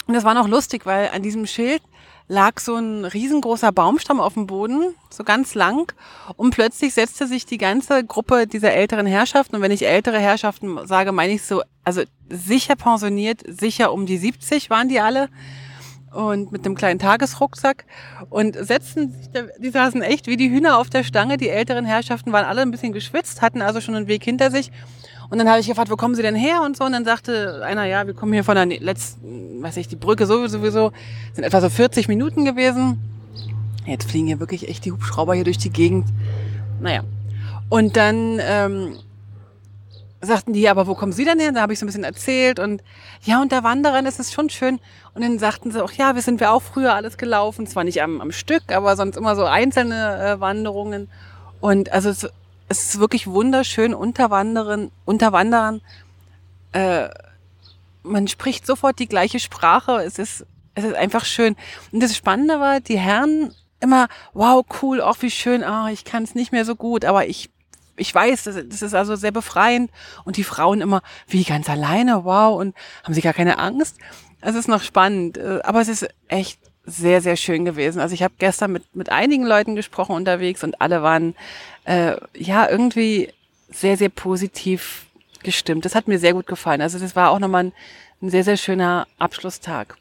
und 0.07 0.15
das 0.15 0.25
war 0.25 0.35
noch 0.35 0.49
lustig, 0.49 0.87
weil 0.87 1.11
an 1.11 1.23
diesem 1.23 1.47
Schild 1.47 1.83
lag 2.31 2.61
so 2.61 2.77
ein 2.77 3.05
riesengroßer 3.05 3.73
Baumstamm 3.73 4.21
auf 4.21 4.35
dem 4.35 4.47
Boden, 4.47 4.95
so 5.11 5.25
ganz 5.25 5.55
lang. 5.55 5.93
Und 6.37 6.55
plötzlich 6.55 6.95
setzte 6.95 7.27
sich 7.27 7.45
die 7.45 7.59
ganze 7.59 8.05
Gruppe 8.05 8.47
dieser 8.47 8.73
älteren 8.73 9.07
Herrschaften, 9.07 9.57
und 9.57 9.63
wenn 9.63 9.73
ich 9.73 9.87
ältere 9.87 10.19
Herrschaften 10.19 10.79
sage, 10.87 11.11
meine 11.11 11.33
ich 11.33 11.43
so, 11.43 11.63
also 11.83 12.03
sicher 12.29 12.77
pensioniert, 12.77 13.43
sicher 13.47 13.93
um 13.93 14.07
die 14.07 14.17
70 14.17 14.71
waren 14.71 14.89
die 14.89 15.01
alle, 15.01 15.29
und 16.13 16.53
mit 16.53 16.65
einem 16.65 16.75
kleinen 16.75 16.99
Tagesrucksack 16.99 17.85
und 18.31 18.57
setzten 18.57 19.13
sich, 19.13 19.31
da, 19.31 19.43
die 19.59 19.71
saßen 19.71 20.03
echt 20.03 20.27
wie 20.27 20.37
die 20.37 20.51
Hühner 20.51 20.79
auf 20.79 20.91
der 20.91 21.05
Stange. 21.05 21.37
Die 21.37 21.49
älteren 21.49 21.85
Herrschaften 21.85 22.33
waren 22.33 22.45
alle 22.45 22.63
ein 22.63 22.71
bisschen 22.71 22.93
geschwitzt, 22.93 23.43
hatten 23.43 23.63
also 23.63 23.81
schon 23.81 23.95
einen 23.95 24.09
Weg 24.09 24.25
hinter 24.25 24.51
sich. 24.51 24.71
Und 25.31 25.39
dann 25.39 25.49
habe 25.49 25.61
ich 25.61 25.69
gefragt, 25.69 25.91
wo 25.91 25.97
kommen 25.97 26.17
sie 26.17 26.23
denn 26.23 26.35
her 26.35 26.63
und 26.63 26.77
so. 26.77 26.85
Und 26.85 26.93
dann 26.93 27.05
sagte 27.05 27.63
einer, 27.65 27.85
ja, 27.85 28.07
wir 28.07 28.15
kommen 28.15 28.33
hier 28.33 28.43
von 28.43 28.57
der 28.57 28.67
letzten, 28.67 29.63
weiß 29.63 29.77
ich, 29.77 29.87
die 29.87 29.97
Brücke 29.97 30.27
sowieso, 30.27 30.93
sind 31.33 31.45
etwa 31.45 31.61
so 31.61 31.71
40 31.71 32.09
Minuten 32.09 32.45
gewesen. 32.45 32.99
Jetzt 33.87 34.11
fliegen 34.11 34.27
hier 34.27 34.41
wirklich 34.41 34.69
echt 34.69 34.85
die 34.85 34.93
Hubschrauber 34.93 35.35
hier 35.35 35.45
durch 35.45 35.59
die 35.59 35.71
Gegend. 35.71 36.07
Naja. 36.81 37.05
Und 37.69 37.97
dann 37.97 38.41
ähm, 38.43 38.97
sagten 40.21 40.53
die, 40.53 40.69
aber 40.69 40.87
wo 40.87 40.95
kommen 40.95 41.13
Sie 41.13 41.25
denn 41.25 41.39
her? 41.39 41.53
Da 41.53 41.63
habe 41.63 41.73
ich 41.73 41.79
so 41.79 41.85
ein 41.85 41.89
bisschen 41.89 42.05
erzählt 42.05 42.59
und 42.59 42.83
ja, 43.23 43.41
unter 43.41 43.63
Wanderern 43.65 44.07
ist 44.07 44.21
es 44.21 44.33
schon 44.33 44.51
schön. 44.51 44.81
Und 45.15 45.23
dann 45.23 45.39
sagten 45.39 45.71
sie 45.71 45.83
auch, 45.83 45.93
ja, 45.93 46.15
wir 46.15 46.23
sind 46.23 46.41
wir 46.41 46.53
auch 46.53 46.63
früher 46.63 46.95
alles 46.95 47.17
gelaufen, 47.17 47.67
zwar 47.67 47.85
nicht 47.85 48.03
am, 48.03 48.21
am 48.21 48.33
Stück, 48.33 48.73
aber 48.73 48.97
sonst 48.97 49.17
immer 49.17 49.37
so 49.37 49.45
einzelne 49.45 50.35
äh, 50.37 50.41
Wanderungen. 50.41 51.09
Und 51.61 51.93
also 51.93 52.11
es, 52.11 52.29
es 52.71 52.85
ist 52.85 53.01
wirklich 53.01 53.27
wunderschön 53.27 53.93
unter 53.95 54.31
Wandern, 54.31 54.93
unter 55.05 55.33
Wandern. 55.33 55.83
Äh, 56.71 57.09
man 58.05 58.29
spricht 58.29 58.65
sofort 58.65 59.01
die 59.01 59.09
gleiche 59.09 59.41
Sprache. 59.41 60.05
Es 60.05 60.21
ist, 60.21 60.47
es 60.77 60.85
ist 60.85 60.95
einfach 60.95 61.25
schön. 61.25 61.57
Und 61.91 62.01
das 62.01 62.17
Spannende 62.17 62.61
war, 62.61 62.79
die 62.79 62.99
Herren 62.99 63.53
immer, 63.81 64.07
wow, 64.35 64.65
cool, 64.81 65.01
auch 65.01 65.17
wie 65.21 65.33
schön, 65.33 65.65
ah, 65.65 65.91
ich 65.91 66.05
kann 66.05 66.23
es 66.23 66.37
nicht 66.37 66.53
mehr 66.53 66.65
so 66.65 66.77
gut, 66.77 67.05
aber 67.05 67.27
ich 67.27 67.51
ich 67.97 68.15
weiß, 68.15 68.45
das, 68.45 68.55
das 68.55 68.81
ist 68.81 68.95
also 68.95 69.15
sehr 69.15 69.33
befreiend. 69.33 69.91
Und 70.25 70.39
die 70.39 70.45
Frauen 70.45 70.81
immer, 70.81 71.03
wie 71.27 71.45
ganz 71.45 71.69
alleine, 71.69 72.25
wow, 72.25 72.59
und 72.59 72.75
haben 73.05 73.13
sie 73.13 73.21
gar 73.21 73.35
keine 73.35 73.59
Angst. 73.59 73.99
Es 74.41 74.55
ist 74.55 74.69
noch 74.69 74.83
spannend, 74.83 75.37
äh, 75.37 75.59
aber 75.65 75.83
es 75.83 75.89
ist 75.89 76.09
echt 76.29 76.61
sehr, 76.85 77.21
sehr 77.21 77.37
schön 77.37 77.65
gewesen. 77.65 78.01
Also 78.01 78.15
ich 78.15 78.23
habe 78.23 78.35
gestern 78.39 78.73
mit, 78.73 78.95
mit 78.95 79.11
einigen 79.11 79.45
Leuten 79.45 79.77
gesprochen 79.77 80.15
unterwegs 80.15 80.65
und 80.65 80.81
alle 80.81 81.03
waren 81.03 81.35
äh, 81.85 82.17
ja 82.35 82.69
irgendwie 82.69 83.33
sehr, 83.71 83.97
sehr 83.97 84.09
positiv 84.09 85.07
gestimmt. 85.43 85.85
Das 85.85 85.95
hat 85.95 86.09
mir 86.09 86.19
sehr 86.19 86.35
gut 86.35 86.47
gefallen. 86.47 86.81
Also 86.81 86.99
das 86.99 87.17
war 87.17 87.31
auch 87.31 87.39
nochmal 87.39 87.65
ein, 87.65 87.73
ein 88.23 88.31
sehr, 88.31 88.45
sehr 88.45 88.57
schöner 88.57 89.07
Abschlusstag. 89.19 89.97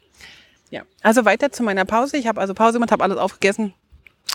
Ja, 0.70 0.82
also 1.02 1.24
weiter 1.24 1.50
zu 1.52 1.62
meiner 1.62 1.84
Pause. 1.84 2.16
Ich 2.16 2.26
habe 2.26 2.40
also 2.40 2.54
Pause 2.54 2.74
gemacht, 2.74 2.92
habe 2.92 3.04
alles 3.04 3.18
aufgegessen, 3.18 3.74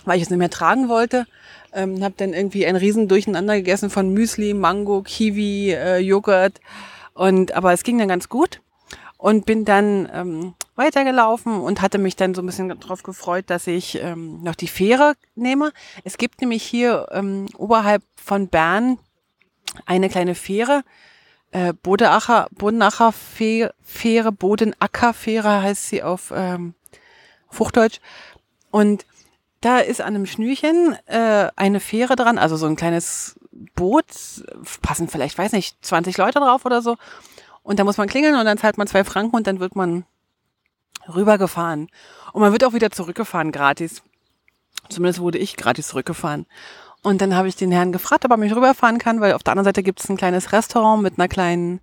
weil 0.05 0.17
ich 0.17 0.23
es 0.23 0.29
nicht 0.29 0.39
mehr 0.39 0.49
tragen 0.49 0.89
wollte. 0.89 1.25
Ähm, 1.73 2.03
habe 2.03 2.15
dann 2.17 2.33
irgendwie 2.33 2.65
ein 2.65 2.75
riesen 2.75 3.07
Durcheinander 3.07 3.55
gegessen 3.55 3.89
von 3.89 4.09
Müsli, 4.09 4.53
Mango, 4.53 5.01
Kiwi, 5.01 5.71
äh, 5.71 5.97
Joghurt. 5.99 6.59
Und 7.13 7.53
aber 7.53 7.73
es 7.73 7.83
ging 7.83 7.97
dann 7.97 8.07
ganz 8.07 8.27
gut 8.29 8.61
und 9.17 9.45
bin 9.45 9.65
dann 9.65 10.09
ähm, 10.13 10.53
weitergelaufen 10.75 11.59
und 11.59 11.81
hatte 11.81 11.97
mich 11.97 12.15
dann 12.15 12.33
so 12.33 12.41
ein 12.41 12.45
bisschen 12.45 12.69
darauf 12.79 13.03
gefreut, 13.03 13.45
dass 13.47 13.67
ich 13.67 14.01
ähm, 14.01 14.41
noch 14.43 14.55
die 14.55 14.67
Fähre 14.67 15.15
nehme. 15.35 15.71
Es 16.03 16.17
gibt 16.17 16.41
nämlich 16.41 16.63
hier 16.63 17.07
ähm, 17.11 17.47
oberhalb 17.57 18.03
von 18.15 18.47
Bern 18.47 18.97
eine 19.85 20.09
kleine 20.09 20.35
Fähre, 20.35 20.83
äh, 21.51 21.73
Bodenacher, 21.73 22.47
Bodenacher 22.51 23.13
Fähre, 23.13 24.31
Bodenacker 24.31 25.13
Fähre 25.13 25.61
heißt 25.61 25.87
sie 25.87 26.03
auf 26.03 26.33
ähm, 26.35 26.73
Hochdeutsch. 27.57 27.99
Und 28.71 29.05
da 29.61 29.79
ist 29.79 30.01
an 30.01 30.15
einem 30.15 30.25
Schnürchen 30.25 30.97
äh, 31.05 31.49
eine 31.55 31.79
Fähre 31.79 32.15
dran, 32.15 32.37
also 32.37 32.57
so 32.57 32.65
ein 32.65 32.75
kleines 32.75 33.39
Boot, 33.73 34.05
passen 34.81 35.07
vielleicht, 35.07 35.37
weiß 35.37 35.53
nicht, 35.53 35.77
20 35.83 36.17
Leute 36.17 36.39
drauf 36.39 36.65
oder 36.65 36.81
so. 36.81 36.97
Und 37.63 37.79
da 37.79 37.83
muss 37.83 37.97
man 37.97 38.09
klingeln 38.09 38.35
und 38.35 38.45
dann 38.45 38.57
zahlt 38.57 38.77
man 38.77 38.87
zwei 38.87 39.03
Franken 39.03 39.35
und 39.35 39.47
dann 39.47 39.59
wird 39.59 39.75
man 39.75 40.05
rübergefahren. 41.13 41.89
Und 42.33 42.41
man 42.41 42.51
wird 42.51 42.63
auch 42.63 42.73
wieder 42.73 42.91
zurückgefahren, 42.91 43.51
gratis. 43.51 44.01
Zumindest 44.89 45.19
wurde 45.19 45.37
ich 45.37 45.57
gratis 45.57 45.87
zurückgefahren. 45.87 46.45
Und 47.01 47.21
dann 47.21 47.35
habe 47.35 47.47
ich 47.47 47.55
den 47.55 47.71
Herrn 47.71 47.91
gefragt, 47.91 48.25
ob 48.25 48.31
er 48.31 48.37
mich 48.37 48.55
rüberfahren 48.55 48.97
kann, 48.97 49.21
weil 49.21 49.33
auf 49.33 49.43
der 49.43 49.51
anderen 49.51 49.65
Seite 49.65 49.83
gibt 49.83 49.99
es 49.99 50.09
ein 50.09 50.17
kleines 50.17 50.51
Restaurant 50.51 51.03
mit 51.03 51.19
einer 51.19 51.27
kleinen, 51.27 51.79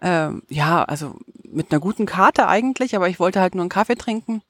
äh, 0.00 0.30
ja, 0.48 0.82
also 0.84 1.14
mit 1.44 1.70
einer 1.70 1.80
guten 1.80 2.06
Karte 2.06 2.48
eigentlich, 2.48 2.96
aber 2.96 3.08
ich 3.08 3.20
wollte 3.20 3.40
halt 3.40 3.54
nur 3.54 3.62
einen 3.62 3.70
Kaffee 3.70 3.96
trinken. 3.96 4.42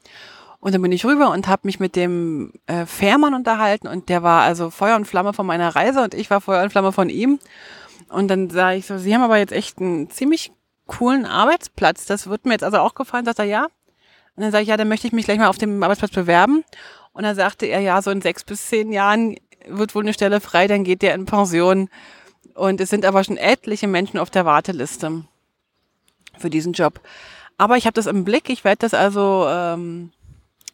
Und 0.60 0.74
dann 0.74 0.82
bin 0.82 0.92
ich 0.92 1.04
rüber 1.04 1.30
und 1.30 1.48
habe 1.48 1.62
mich 1.64 1.80
mit 1.80 1.96
dem 1.96 2.52
äh, 2.66 2.86
Fährmann 2.86 3.34
unterhalten 3.34 3.88
und 3.88 4.08
der 4.08 4.22
war 4.22 4.42
also 4.42 4.70
Feuer 4.70 4.96
und 4.96 5.06
Flamme 5.06 5.32
von 5.32 5.46
meiner 5.46 5.74
Reise 5.74 6.02
und 6.02 6.14
ich 6.14 6.30
war 6.30 6.40
Feuer 6.40 6.62
und 6.62 6.70
Flamme 6.70 6.92
von 6.92 7.08
ihm. 7.08 7.38
Und 8.08 8.28
dann 8.28 8.50
sage 8.50 8.76
ich 8.76 8.86
so, 8.86 8.98
Sie 8.98 9.14
haben 9.14 9.22
aber 9.22 9.38
jetzt 9.38 9.52
echt 9.52 9.80
einen 9.80 10.10
ziemlich 10.10 10.52
coolen 10.86 11.26
Arbeitsplatz. 11.26 12.06
Das 12.06 12.28
wird 12.28 12.46
mir 12.46 12.52
jetzt 12.52 12.64
also 12.64 12.78
auch 12.78 12.94
gefallen. 12.94 13.24
Sagt 13.24 13.38
er, 13.38 13.44
ja. 13.44 13.66
Und 14.36 14.42
dann 14.42 14.52
sage 14.52 14.62
ich, 14.62 14.68
ja, 14.68 14.76
dann 14.76 14.88
möchte 14.88 15.06
ich 15.06 15.12
mich 15.12 15.24
gleich 15.24 15.38
mal 15.38 15.48
auf 15.48 15.58
dem 15.58 15.82
Arbeitsplatz 15.82 16.12
bewerben. 16.12 16.64
Und 17.12 17.22
dann 17.22 17.34
sagte 17.34 17.66
er, 17.66 17.80
ja, 17.80 18.00
so 18.02 18.10
in 18.10 18.20
sechs 18.20 18.44
bis 18.44 18.68
zehn 18.68 18.92
Jahren 18.92 19.36
wird 19.66 19.94
wohl 19.94 20.02
eine 20.02 20.12
Stelle 20.12 20.40
frei, 20.40 20.66
dann 20.66 20.84
geht 20.84 21.02
der 21.02 21.14
in 21.14 21.24
Pension. 21.24 21.88
Und 22.54 22.80
es 22.80 22.90
sind 22.90 23.04
aber 23.04 23.24
schon 23.24 23.36
etliche 23.36 23.88
Menschen 23.88 24.18
auf 24.18 24.30
der 24.30 24.44
Warteliste 24.44 25.24
für 26.38 26.50
diesen 26.50 26.72
Job. 26.72 27.00
Aber 27.58 27.76
ich 27.76 27.86
habe 27.86 27.94
das 27.94 28.06
im 28.06 28.24
Blick. 28.24 28.50
Ich 28.50 28.64
werde 28.64 28.78
das 28.80 28.94
also 28.94 29.46
ähm, 29.48 30.12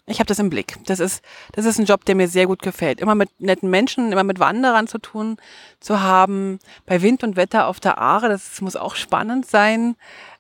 ich 0.07 0.19
habe 0.19 0.27
das 0.27 0.41
im 0.41 0.51
Blick. 0.51 0.79
Das 0.87 0.99
ist, 0.99 1.23
das 1.53 1.65
ist 1.65 1.79
ein 1.79 1.87
Job, 1.87 2.05
der 2.05 2.17
mir 2.17 2.27
sehr 2.27 2.47
gut 2.47 2.61
gefällt. 2.61 3.01
Immer 3.01 3.15
mit 3.15 3.29
netten 3.41 3.71
Menschen, 3.71 4.11
immer 4.11 4.25
mit 4.25 4.41
Wanderern 4.41 4.89
zu 4.89 4.99
tun 4.99 5.37
zu 5.79 6.01
haben. 6.01 6.59
Bei 6.87 7.03
Wind 7.03 7.23
und 7.23 7.37
Wetter 7.37 7.69
auf 7.69 7.79
der 7.79 7.99
Aare, 7.99 8.29
das 8.29 8.61
muss 8.61 8.75
auch 8.75 8.97
spannend 8.97 9.47
sein. 9.47 9.95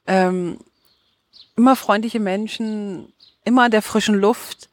Ähm, 0.06 0.58
immer 1.56 1.76
freundliche 1.76 2.20
Menschen, 2.20 3.12
immer 3.44 3.68
der 3.68 3.82
frischen 3.82 4.14
Luft. 4.14 4.68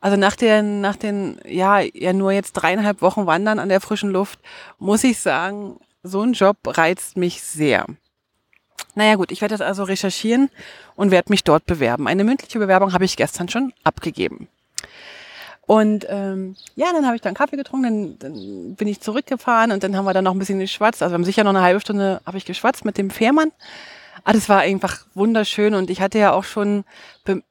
Also 0.00 0.16
nach 0.16 0.36
den, 0.36 0.80
nach 0.80 0.96
den, 0.96 1.40
ja, 1.46 1.80
ja 1.80 2.12
nur 2.12 2.32
jetzt 2.32 2.52
dreieinhalb 2.52 3.00
Wochen 3.00 3.26
Wandern 3.26 3.58
an 3.58 3.68
der 3.68 3.80
frischen 3.80 4.10
Luft, 4.10 4.38
muss 4.78 5.04
ich 5.04 5.18
sagen, 5.18 5.80
so 6.02 6.22
ein 6.22 6.34
Job 6.34 6.58
reizt 6.64 7.16
mich 7.16 7.42
sehr. 7.42 7.86
Naja 8.94 9.16
gut, 9.16 9.32
ich 9.32 9.40
werde 9.40 9.54
das 9.54 9.66
also 9.66 9.82
recherchieren 9.84 10.50
und 10.94 11.10
werde 11.10 11.32
mich 11.32 11.42
dort 11.42 11.66
bewerben. 11.66 12.06
Eine 12.06 12.24
mündliche 12.24 12.58
Bewerbung 12.58 12.92
habe 12.92 13.04
ich 13.04 13.16
gestern 13.16 13.48
schon 13.48 13.72
abgegeben. 13.82 14.48
Und 15.66 16.06
ähm, 16.10 16.56
ja, 16.76 16.92
dann 16.92 17.06
habe 17.06 17.16
ich 17.16 17.22
dann 17.22 17.34
Kaffee 17.34 17.56
getrunken, 17.56 18.18
dann, 18.18 18.34
dann 18.34 18.74
bin 18.74 18.86
ich 18.86 19.00
zurückgefahren 19.00 19.72
und 19.72 19.82
dann 19.82 19.96
haben 19.96 20.04
wir 20.04 20.12
dann 20.12 20.24
noch 20.24 20.34
ein 20.34 20.38
bisschen 20.38 20.58
geschwatzt. 20.58 21.02
Also 21.02 21.12
wir 21.12 21.14
haben 21.14 21.24
sicher 21.24 21.42
noch 21.42 21.50
eine 21.50 21.62
halbe 21.62 21.80
Stunde 21.80 22.20
habe 22.26 22.36
ich 22.36 22.44
geschwatzt 22.44 22.84
mit 22.84 22.98
dem 22.98 23.10
Fährmann. 23.10 23.50
Ah, 24.24 24.32
das 24.32 24.48
war 24.48 24.60
einfach 24.60 25.04
wunderschön 25.14 25.74
und 25.74 25.90
ich 25.90 26.00
hatte 26.00 26.18
ja 26.18 26.32
auch 26.32 26.44
schon 26.44 26.84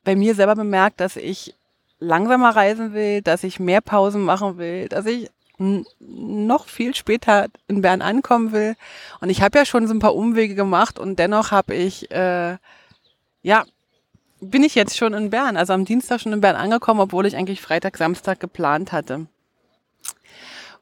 bei, 0.03 0.15
mir 0.15 0.33
selber 0.33 0.55
bemerkt, 0.55 0.99
dass 0.99 1.15
ich 1.17 1.55
langsamer 1.99 2.55
reisen 2.55 2.93
will, 2.93 3.21
dass 3.21 3.43
ich 3.43 3.59
mehr 3.59 3.79
Pausen 3.79 4.23
machen 4.23 4.57
will, 4.57 4.89
dass 4.89 5.05
ich 5.05 5.29
noch 5.59 6.67
viel 6.67 6.95
später 6.95 7.47
in 7.67 7.81
Bern 7.81 8.01
ankommen 8.01 8.51
will. 8.51 8.75
Und 9.21 9.29
ich 9.29 9.43
habe 9.43 9.59
ja 9.59 9.65
schon 9.65 9.87
so 9.87 9.93
ein 9.93 9.99
paar 9.99 10.15
Umwege 10.15 10.55
gemacht 10.55 10.97
und 10.97 11.19
dennoch 11.19 11.51
habe 11.51 11.75
ich, 11.75 12.09
äh, 12.11 12.57
ja, 13.43 13.63
bin 14.41 14.63
ich 14.63 14.73
jetzt 14.73 14.97
schon 14.97 15.13
in 15.13 15.29
Bern, 15.29 15.57
also 15.57 15.73
am 15.73 15.85
Dienstag 15.85 16.21
schon 16.21 16.33
in 16.33 16.41
Bern 16.41 16.55
angekommen, 16.55 16.99
obwohl 16.99 17.27
ich 17.27 17.35
eigentlich 17.35 17.61
Freitag, 17.61 17.97
Samstag 17.97 18.39
geplant 18.39 18.91
hatte. 18.91 19.27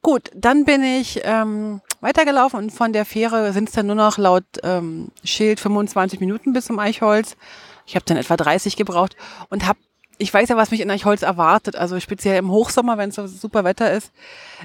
Gut, 0.01 0.31
dann 0.33 0.65
bin 0.65 0.83
ich 0.83 1.21
ähm, 1.25 1.81
weitergelaufen 2.01 2.59
und 2.59 2.71
von 2.71 2.93
der 2.93 3.05
Fähre 3.05 3.53
sind 3.53 3.69
es 3.69 3.75
dann 3.75 3.87
nur 3.87 3.95
noch 3.95 4.17
laut 4.17 4.43
ähm, 4.63 5.11
Schild 5.23 5.59
25 5.59 6.19
Minuten 6.19 6.53
bis 6.53 6.65
zum 6.65 6.79
Eichholz. 6.79 7.37
Ich 7.85 7.95
habe 7.95 8.05
dann 8.05 8.17
etwa 8.17 8.37
30 8.37 8.75
gebraucht 8.75 9.15
und 9.49 9.65
habe 9.65 9.79
ich 10.17 10.31
weiß 10.31 10.49
ja, 10.49 10.55
was 10.55 10.69
mich 10.69 10.81
in 10.81 10.91
Eichholz 10.91 11.23
erwartet. 11.23 11.75
Also 11.75 11.99
speziell 11.99 12.37
im 12.37 12.51
Hochsommer, 12.51 12.99
wenn 12.99 13.09
es 13.09 13.15
so 13.15 13.25
super 13.25 13.63
Wetter 13.63 13.91
ist, 13.91 14.11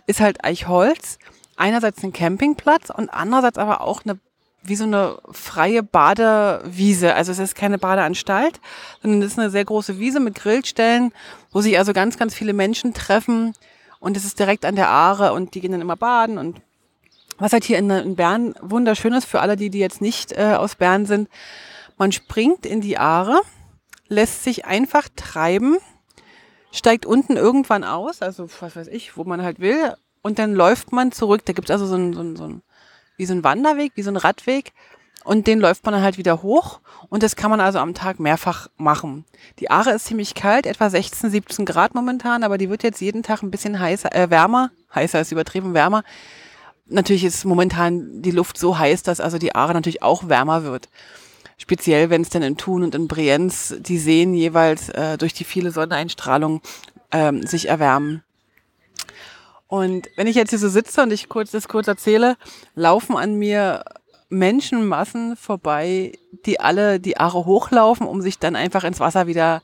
ist 0.07 0.21
halt 0.21 0.45
Eichholz 0.45 1.19
einerseits 1.57 2.02
ein 2.05 2.12
Campingplatz 2.12 2.90
und 2.90 3.09
andererseits 3.09 3.57
aber 3.57 3.81
auch 3.81 4.05
eine 4.05 4.19
wie 4.69 4.76
so 4.76 4.85
eine 4.85 5.19
freie 5.31 5.83
Badewiese. 5.83 7.14
Also 7.14 7.33
es 7.33 7.38
ist 7.38 7.55
keine 7.55 7.78
Badeanstalt, 7.78 8.61
sondern 9.00 9.23
es 9.23 9.33
ist 9.33 9.38
eine 9.38 9.50
sehr 9.50 9.64
große 9.64 9.99
Wiese 9.99 10.21
mit 10.21 10.35
Grillstellen, 10.35 11.12
wo 11.52 11.61
sich 11.61 11.78
also 11.78 11.93
ganz, 11.93 12.19
ganz 12.19 12.35
viele 12.35 12.52
Menschen 12.52 12.93
treffen. 12.93 13.55
Und 14.00 14.16
es 14.16 14.25
ist 14.25 14.38
direkt 14.38 14.64
an 14.64 14.76
der 14.76 14.88
Aare 14.88 15.33
und 15.33 15.55
die 15.55 15.61
gehen 15.61 15.73
dann 15.73 15.81
immer 15.81 15.97
baden. 15.97 16.37
Und 16.37 16.61
was 17.38 17.52
halt 17.52 17.64
hier 17.64 17.78
in, 17.78 17.90
in 17.90 18.16
Bern 18.16 18.55
wunderschön 18.61 19.12
ist 19.12 19.26
für 19.26 19.40
alle, 19.40 19.57
die, 19.57 19.71
die 19.71 19.78
jetzt 19.78 20.00
nicht 20.00 20.33
äh, 20.33 20.55
aus 20.55 20.76
Bern 20.76 21.07
sind, 21.07 21.28
man 21.99 22.12
springt 22.12 22.66
in 22.66 22.81
die 22.81 22.99
Aare, 22.99 23.40
lässt 24.09 24.45
sich 24.45 24.64
einfach 24.66 25.09
treiben, 25.16 25.78
steigt 26.73 27.07
unten 27.07 27.37
irgendwann 27.37 27.85
aus, 27.85 28.23
also 28.23 28.49
was 28.61 28.76
weiß 28.76 28.88
ich, 28.88 29.16
wo 29.16 29.25
man 29.25 29.43
halt 29.43 29.61
will, 29.61 29.95
und 30.26 30.40
dann 30.40 30.55
läuft 30.55 30.90
man 30.90 31.12
zurück. 31.12 31.43
Da 31.45 31.52
gibt 31.52 31.71
es 31.71 31.73
also 31.73 31.87
so 31.87 31.95
ein, 31.95 32.12
so 32.12 32.21
ein, 32.21 32.35
so 32.35 32.45
ein 32.49 32.62
wie 33.16 33.26
so 33.26 33.33
ein 33.33 33.45
Wanderweg, 33.45 33.93
wie 33.95 34.02
so 34.02 34.11
ein 34.11 34.16
Radweg. 34.16 34.73
Und 35.25 35.47
den 35.47 35.61
läuft 35.61 35.85
man 35.85 35.95
dann 35.95 36.02
halt 36.02 36.19
wieder 36.19 36.43
hoch. 36.43 36.81
Und 37.09 37.23
das 37.23 37.37
kann 37.37 37.50
man 37.50 37.61
also 37.61 37.78
am 37.78 37.95
Tag 37.95 38.19
mehrfach 38.19 38.69
machen. 38.76 39.25
Die 39.61 39.71
Aare 39.71 39.93
ist 39.93 40.07
ziemlich 40.07 40.35
kalt, 40.35 40.66
etwa 40.66 40.90
16, 40.90 41.31
17 41.31 41.64
Grad 41.64 41.95
momentan, 41.95 42.43
aber 42.43 42.59
die 42.59 42.71
wird 42.71 42.83
jetzt 42.83 43.00
jeden 43.00 43.23
Tag 43.23 43.43
ein 43.43 43.52
bisschen 43.52 43.78
heißer, 43.78 44.14
äh, 44.14 44.31
wärmer. 44.31 44.71
Heißer 44.95 45.21
ist 45.21 45.31
übertrieben 45.31 45.75
wärmer. 45.75 46.02
Natürlich 46.88 47.25
ist 47.25 47.45
momentan 47.45 48.23
die 48.23 48.31
Luft 48.31 48.59
so 48.59 48.78
heiß, 48.78 49.02
dass 49.02 49.21
also 49.21 49.38
die 49.38 49.55
Aare 49.55 49.75
natürlich 49.75 50.02
auch 50.02 50.28
wärmer 50.28 50.62
wird. 50.62 50.88
Speziell, 51.59 52.11
wenn 52.11 52.23
es 52.23 52.28
dann 52.28 52.43
in 52.43 52.57
Thun 52.57 52.83
und 52.83 52.95
in 52.95 53.09
Brienz 53.09 53.75
die 53.78 53.99
Seen 53.99 54.35
jeweils 54.35 54.88
äh, 54.90 55.19
durch 55.19 55.33
die 55.33 55.45
viele 55.45 55.71
Sonneneinstrahlung 55.71 56.61
ähm, 57.11 57.47
sich 57.47 57.69
erwärmen. 57.69 58.23
Und 59.69 60.09
wenn 60.16 60.26
ich 60.26 60.37
jetzt 60.37 60.50
hier 60.50 60.59
so 60.59 60.69
sitze 60.69 61.02
und 61.02 61.12
ich 61.12 61.28
kurz 61.28 61.50
das 61.50 61.66
kurz 61.66 61.88
erzähle, 61.88 62.37
laufen 62.75 63.16
an 63.16 63.35
mir 63.35 63.85
Menschenmassen 64.28 65.37
vorbei, 65.37 66.12
die 66.45 66.61
alle 66.61 67.00
die 67.00 67.16
Aare 67.16 67.47
hochlaufen, 67.47 68.07
um 68.07 68.21
sich 68.23 68.38
dann 68.38 68.55
einfach 68.55 68.85
ins 68.85 69.00
Wasser 69.00 69.26
wieder 69.26 69.62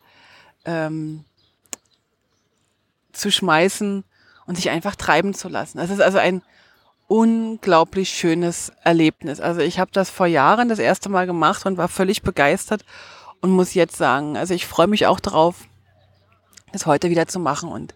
ähm, 0.65 1.25
zu 3.13 3.31
schmeißen 3.31 4.05
und 4.47 4.55
sich 4.57 4.71
einfach 4.71 4.97
treiben 4.97 5.35
zu 5.35 5.49
lassen. 5.49 5.79
Das 5.79 5.91
ist 5.91 6.01
also 6.01 6.19
ein 6.19 6.43
unglaublich 7.13 8.09
schönes 8.09 8.73
Erlebnis. 8.83 9.39
Also 9.39 9.61
ich 9.61 9.79
habe 9.79 9.91
das 9.93 10.09
vor 10.09 10.27
Jahren 10.27 10.71
das 10.71 10.79
erste 10.79 11.11
Mal 11.11 11.27
gemacht 11.27 11.67
und 11.67 11.77
war 11.77 11.89
völlig 11.89 12.23
begeistert 12.23 12.87
und 13.43 13.51
muss 13.51 13.75
jetzt 13.75 13.97
sagen, 13.97 14.39
also 14.39 14.55
ich 14.55 14.67
freue 14.67 14.87
mich 14.87 15.07
auch 15.07 15.21
drauf, 15.21 15.67
das 16.73 16.87
heute 16.87 17.11
wieder 17.11 17.27
zu 17.29 17.39
machen 17.39 17.69
und 17.69 17.95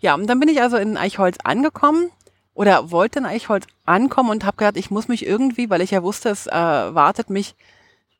ja, 0.00 0.14
und 0.14 0.26
dann 0.26 0.40
bin 0.40 0.48
ich 0.48 0.62
also 0.62 0.78
in 0.78 0.96
Eichholz 0.96 1.36
angekommen 1.44 2.10
oder 2.54 2.90
wollte 2.90 3.18
in 3.18 3.26
Eichholz 3.26 3.66
ankommen 3.84 4.30
und 4.30 4.46
habe 4.46 4.56
gedacht, 4.56 4.78
ich 4.78 4.90
muss 4.90 5.06
mich 5.06 5.26
irgendwie, 5.26 5.68
weil 5.68 5.82
ich 5.82 5.90
ja 5.90 6.02
wusste, 6.02 6.30
es 6.30 6.46
äh, 6.46 6.54
wartet 6.54 7.28
mich 7.28 7.56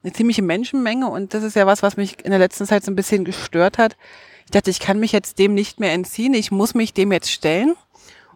eine 0.03 0.13
ziemliche 0.13 0.43
Menschenmenge 0.43 1.09
und 1.09 1.33
das 1.33 1.45
ist 1.45 1.57
ja 1.57 1.67
was, 1.67 1.83
was 1.83 1.97
mich 1.97 2.23
in 2.27 2.31
der 2.31 2.41
letzten 2.41 2.67
Zeit 2.67 2.85
so 2.85 2.93
ein 2.93 2.97
bisschen 2.97 3.25
gestört 3.25 3.79
hat. 3.79 3.97
Ich 4.45 4.51
dachte, 4.51 4.69
ich 4.69 4.81
kann 4.81 5.01
mich 5.01 5.13
jetzt 5.13 5.39
dem 5.39 5.55
nicht 5.55 5.81
mehr 5.81 5.95
entziehen, 5.95 6.35
ich 6.35 6.51
muss 6.51 6.75
mich 6.75 6.93
dem 6.93 7.11
jetzt 7.11 7.33
stellen 7.33 7.75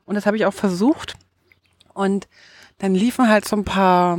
und 0.06 0.14
das 0.14 0.24
habe 0.24 0.38
ich 0.38 0.46
auch 0.46 0.54
versucht 0.54 1.18
und 1.94 2.28
dann 2.78 2.94
liefen 2.94 3.28
halt 3.28 3.46
so 3.46 3.56
ein 3.56 3.64
paar, 3.64 4.18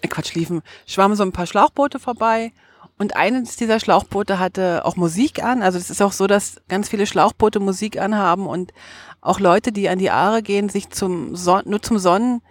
äh 0.00 0.08
Quatsch, 0.08 0.34
liefen, 0.34 0.62
schwammen 0.86 1.16
so 1.16 1.22
ein 1.22 1.32
paar 1.32 1.46
Schlauchboote 1.46 1.98
vorbei 1.98 2.52
und 2.98 3.16
eines 3.16 3.56
dieser 3.56 3.80
Schlauchboote 3.80 4.38
hatte 4.38 4.84
auch 4.84 4.96
Musik 4.96 5.42
an. 5.42 5.62
Also 5.62 5.78
es 5.78 5.90
ist 5.90 6.02
auch 6.02 6.12
so, 6.12 6.26
dass 6.26 6.60
ganz 6.68 6.88
viele 6.88 7.06
Schlauchboote 7.06 7.58
Musik 7.58 7.98
anhaben 7.98 8.46
und 8.46 8.72
auch 9.20 9.40
Leute, 9.40 9.72
die 9.72 9.88
an 9.88 9.98
die 9.98 10.10
Aare 10.10 10.42
gehen, 10.42 10.68
sich 10.68 10.90
zum 10.90 11.34
Son 11.34 11.62
nur 11.66 11.82
zum 11.82 11.98
Sonnen, 11.98 12.42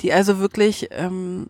die 0.00 0.12
also 0.12 0.38
wirklich 0.38 0.88
ähm, 0.92 1.48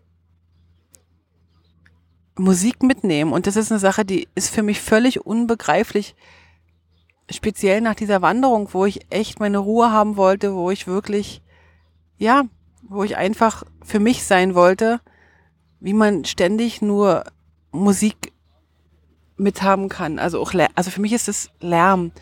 Musik 2.39 2.83
mitnehmen. 2.83 3.33
Und 3.33 3.47
das 3.47 3.57
ist 3.57 3.71
eine 3.71 3.79
Sache, 3.79 4.05
die 4.05 4.29
ist 4.35 4.49
für 4.49 4.63
mich 4.63 4.81
völlig 4.81 5.25
unbegreiflich. 5.27 6.15
Speziell 7.31 7.81
nach 7.81 7.95
dieser 7.95 8.23
Wanderung, 8.23 8.69
wo 8.73 8.87
ich 8.87 9.01
echt 9.11 9.41
meine 9.41 9.59
Ruhe 9.59 9.91
haben 9.91 10.17
wollte, 10.17 10.55
wo 10.55 10.71
ich 10.71 10.87
wirklich, 10.87 11.43
ja, 12.19 12.45
wo 12.83 13.05
ich 13.05 13.17
einfach 13.17 13.65
für 13.85 14.01
mich 14.01 14.25
sein 14.25 14.55
wollte, 14.55 15.01
wie 15.81 15.93
man 15.93 16.25
ständig 16.25 16.83
nur 16.83 17.25
Musik 17.73 18.33
mithaben 19.37 19.89
kann. 19.89 20.19
Also 20.19 20.41
auch, 20.41 20.53
also 20.75 20.91
für 20.91 21.01
mich 21.01 21.13
ist 21.13 21.29
es 21.29 21.51
Lärm. 21.61 22.13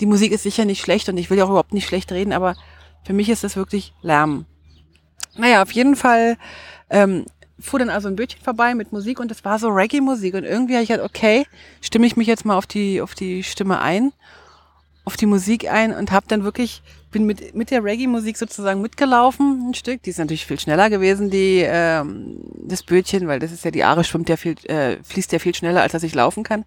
Die 0.00 0.06
Musik 0.06 0.32
ist 0.32 0.42
sicher 0.42 0.64
nicht 0.64 0.80
schlecht 0.80 1.08
und 1.08 1.16
ich 1.18 1.30
will 1.30 1.38
ja 1.38 1.44
auch 1.44 1.50
überhaupt 1.50 1.74
nicht 1.74 1.86
schlecht 1.86 2.10
reden, 2.10 2.32
aber 2.32 2.56
für 3.04 3.12
mich 3.12 3.28
ist 3.28 3.44
das 3.44 3.56
wirklich 3.56 3.92
Lärm. 4.02 4.46
Naja, 5.36 5.62
auf 5.62 5.72
jeden 5.72 5.96
Fall 5.96 6.36
ähm, 6.90 7.26
fuhr 7.58 7.78
dann 7.78 7.90
also 7.90 8.08
ein 8.08 8.16
Bötchen 8.16 8.42
vorbei 8.42 8.74
mit 8.74 8.92
Musik 8.92 9.20
und 9.20 9.30
es 9.30 9.44
war 9.44 9.58
so 9.58 9.68
Reggae-Musik 9.68 10.34
und 10.34 10.44
irgendwie 10.44 10.74
habe 10.74 10.82
ich 10.82 10.88
gedacht, 10.88 11.08
okay, 11.08 11.46
stimme 11.80 12.06
ich 12.06 12.16
mich 12.16 12.26
jetzt 12.26 12.44
mal 12.44 12.56
auf 12.56 12.66
die, 12.66 13.00
auf 13.00 13.14
die 13.14 13.42
Stimme 13.42 13.80
ein, 13.80 14.12
auf 15.04 15.16
die 15.16 15.26
Musik 15.26 15.70
ein 15.70 15.94
und 15.94 16.12
habe 16.12 16.26
dann 16.28 16.44
wirklich 16.44 16.82
bin 17.14 17.26
mit, 17.26 17.54
mit 17.54 17.70
der 17.70 17.84
Reggae-Musik 17.84 18.36
sozusagen 18.36 18.82
mitgelaufen, 18.82 19.68
ein 19.68 19.74
Stück. 19.74 20.02
Die 20.02 20.10
ist 20.10 20.18
natürlich 20.18 20.46
viel 20.46 20.58
schneller 20.58 20.90
gewesen, 20.90 21.30
die 21.30 21.62
ähm, 21.64 22.40
das 22.56 22.82
Bötchen, 22.82 23.28
weil 23.28 23.38
das 23.38 23.52
ist 23.52 23.64
ja 23.64 23.70
die 23.70 23.84
Aare 23.84 24.04
schwimmt 24.04 24.28
ja 24.28 24.36
viel, 24.36 24.56
äh, 24.64 24.96
fließt 25.02 25.32
ja 25.32 25.38
viel 25.38 25.54
schneller, 25.54 25.82
als 25.82 25.92
dass 25.92 26.02
ich 26.02 26.14
laufen 26.14 26.42
kann. 26.42 26.64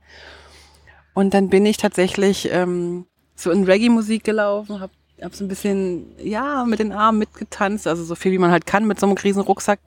Und 1.13 1.33
dann 1.33 1.49
bin 1.49 1.65
ich 1.65 1.77
tatsächlich 1.77 2.49
ähm, 2.51 3.07
so 3.35 3.51
in 3.51 3.65
Reggae-Musik 3.65 4.23
gelaufen, 4.23 4.79
hab, 4.79 4.91
hab 5.21 5.35
so 5.35 5.43
ein 5.43 5.47
bisschen, 5.47 6.15
ja, 6.17 6.63
mit 6.63 6.79
den 6.79 6.91
Armen 6.91 7.19
mitgetanzt, 7.19 7.87
also 7.87 8.03
so 8.03 8.15
viel 8.15 8.31
wie 8.31 8.37
man 8.37 8.51
halt 8.51 8.65
kann 8.65 8.87
mit 8.87 8.99
so 8.99 9.05
einem 9.05 9.17
riesen 9.17 9.41
Rucksack. 9.41 9.79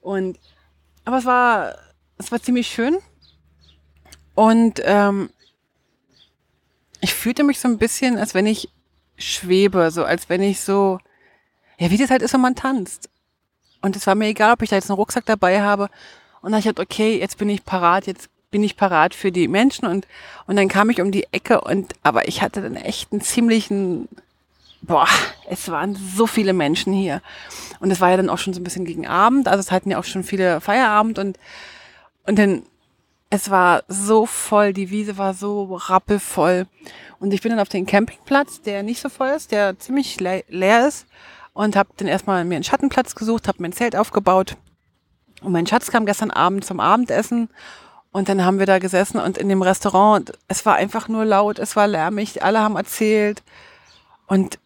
Und 0.00 0.38
aber 1.04 1.18
es 1.18 1.24
war, 1.24 1.74
es 2.18 2.30
war 2.30 2.42
ziemlich 2.42 2.66
schön. 2.66 2.98
Und 4.34 4.82
ähm, 4.84 5.30
ich 7.00 7.14
fühlte 7.14 7.44
mich 7.44 7.60
so 7.60 7.68
ein 7.68 7.78
bisschen, 7.78 8.18
als 8.18 8.34
wenn 8.34 8.46
ich 8.46 8.68
schwebe, 9.16 9.90
so 9.90 10.04
als 10.04 10.28
wenn 10.28 10.42
ich 10.42 10.60
so, 10.60 10.98
ja, 11.78 11.90
wie 11.90 11.96
das 11.96 12.10
halt 12.10 12.22
ist, 12.22 12.32
wenn 12.34 12.40
man 12.40 12.54
tanzt. 12.54 13.08
Und 13.80 13.96
es 13.96 14.06
war 14.06 14.14
mir 14.14 14.26
egal, 14.26 14.52
ob 14.52 14.62
ich 14.62 14.70
da 14.70 14.76
jetzt 14.76 14.90
einen 14.90 14.98
Rucksack 14.98 15.24
dabei 15.26 15.60
habe. 15.60 15.88
Und 16.40 16.52
dann 16.52 16.60
ich 16.60 16.66
gedacht, 16.66 16.84
okay, 16.84 17.18
jetzt 17.18 17.38
bin 17.38 17.48
ich 17.48 17.64
parat, 17.64 18.06
jetzt 18.06 18.28
bin 18.50 18.64
ich 18.64 18.76
parat 18.76 19.14
für 19.14 19.30
die 19.30 19.48
Menschen 19.48 19.86
und, 19.86 20.06
und 20.46 20.56
dann 20.56 20.68
kam 20.68 20.88
ich 20.90 21.00
um 21.00 21.12
die 21.12 21.26
Ecke 21.32 21.60
und, 21.60 21.92
aber 22.02 22.28
ich 22.28 22.40
hatte 22.40 22.62
dann 22.62 22.76
echt 22.76 23.12
einen 23.12 23.20
ziemlichen, 23.20 24.08
boah, 24.80 25.08
es 25.50 25.68
waren 25.68 25.96
so 26.16 26.26
viele 26.26 26.54
Menschen 26.54 26.92
hier. 26.92 27.20
Und 27.80 27.90
es 27.90 28.00
war 28.00 28.10
ja 28.10 28.16
dann 28.16 28.30
auch 28.30 28.38
schon 28.38 28.54
so 28.54 28.60
ein 28.60 28.64
bisschen 28.64 28.86
gegen 28.86 29.06
Abend, 29.06 29.48
also 29.48 29.60
es 29.60 29.70
hatten 29.70 29.90
ja 29.90 29.98
auch 29.98 30.04
schon 30.04 30.24
viele 30.24 30.60
Feierabend 30.60 31.18
und, 31.18 31.38
und 32.26 32.38
dann, 32.38 32.62
es 33.30 33.50
war 33.50 33.82
so 33.88 34.26
voll, 34.26 34.72
die 34.72 34.90
Wiese 34.90 35.18
war 35.18 35.34
so 35.34 35.74
rappelvoll. 35.74 36.66
Und 37.20 37.32
ich 37.34 37.42
bin 37.42 37.50
dann 37.50 37.60
auf 37.60 37.68
den 37.68 37.86
Campingplatz, 37.86 38.62
der 38.62 38.82
nicht 38.82 39.00
so 39.00 39.08
voll 39.08 39.28
ist, 39.28 39.52
der 39.52 39.78
ziemlich 39.78 40.18
le 40.20 40.44
leer 40.48 40.88
ist. 40.88 41.06
Und 41.52 41.76
habe 41.76 41.90
dann 41.96 42.08
erstmal 42.08 42.44
mir 42.44 42.54
einen 42.54 42.64
Schattenplatz 42.64 43.14
gesucht, 43.14 43.48
habe 43.48 43.60
mein 43.60 43.72
Zelt 43.72 43.96
aufgebaut. 43.96 44.56
Und 45.42 45.52
mein 45.52 45.66
Schatz 45.66 45.90
kam 45.90 46.06
gestern 46.06 46.30
Abend 46.30 46.64
zum 46.64 46.80
Abendessen. 46.80 47.50
Und 48.10 48.28
dann 48.28 48.44
haben 48.44 48.58
wir 48.58 48.66
da 48.66 48.78
gesessen 48.78 49.18
und 49.18 49.36
in 49.36 49.48
dem 49.50 49.60
Restaurant, 49.60 50.32
es 50.48 50.64
war 50.64 50.76
einfach 50.76 51.08
nur 51.08 51.26
laut, 51.26 51.58
es 51.58 51.76
war 51.76 51.86
lärmig, 51.86 52.42
alle 52.42 52.60
haben 52.60 52.76
erzählt. 52.76 53.42
Und 54.26 54.58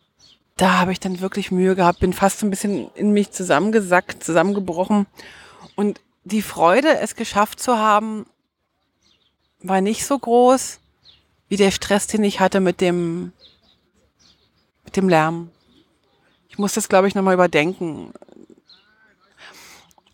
da 0.57 0.79
habe 0.79 0.93
ich 0.93 1.01
dann 1.01 1.21
wirklich 1.21 1.51
Mühe 1.51 1.75
gehabt, 1.75 1.99
bin 1.99 2.13
fast 2.13 2.39
so 2.39 2.47
ein 2.47 2.51
bisschen 2.51 2.89
in 2.95 3.13
mich 3.13 3.33
zusammengesackt, 3.33 4.23
zusammengebrochen. 4.23 5.07
Und 5.75 6.01
die 6.25 6.43
Freude, 6.43 6.99
es 6.99 7.17
geschafft 7.17 7.59
zu 7.59 7.77
haben, 7.79 8.27
war 9.63 9.81
nicht 9.81 10.05
so 10.05 10.19
groß 10.19 10.81
wie 11.49 11.57
der 11.57 11.71
Stress, 11.71 12.07
den 12.07 12.25
ich 12.25 12.41
hatte 12.41 12.61
mit 12.61 12.81
dem, 12.81 13.33
mit 14.85 14.97
dem 14.97 15.09
Lärm. 15.09 15.51
Ich 16.49 16.59
muss 16.59 16.75
das, 16.75 16.89
glaube 16.89 17.09
ich, 17.09 17.15
nochmal 17.15 17.35
überdenken. 17.35 18.13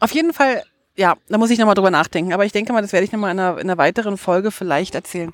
Auf 0.00 0.12
jeden 0.12 0.32
Fall, 0.32 0.62
ja, 0.96 1.16
da 1.28 1.38
muss 1.38 1.50
ich 1.50 1.58
nochmal 1.58 1.74
drüber 1.74 1.90
nachdenken. 1.90 2.32
Aber 2.32 2.44
ich 2.44 2.52
denke 2.52 2.72
mal, 2.72 2.82
das 2.82 2.92
werde 2.92 3.04
ich 3.04 3.12
nochmal 3.12 3.32
in 3.32 3.40
einer, 3.40 3.58
in 3.58 3.68
einer 3.68 3.78
weiteren 3.78 4.16
Folge 4.16 4.50
vielleicht 4.50 4.94
erzählen. 4.94 5.32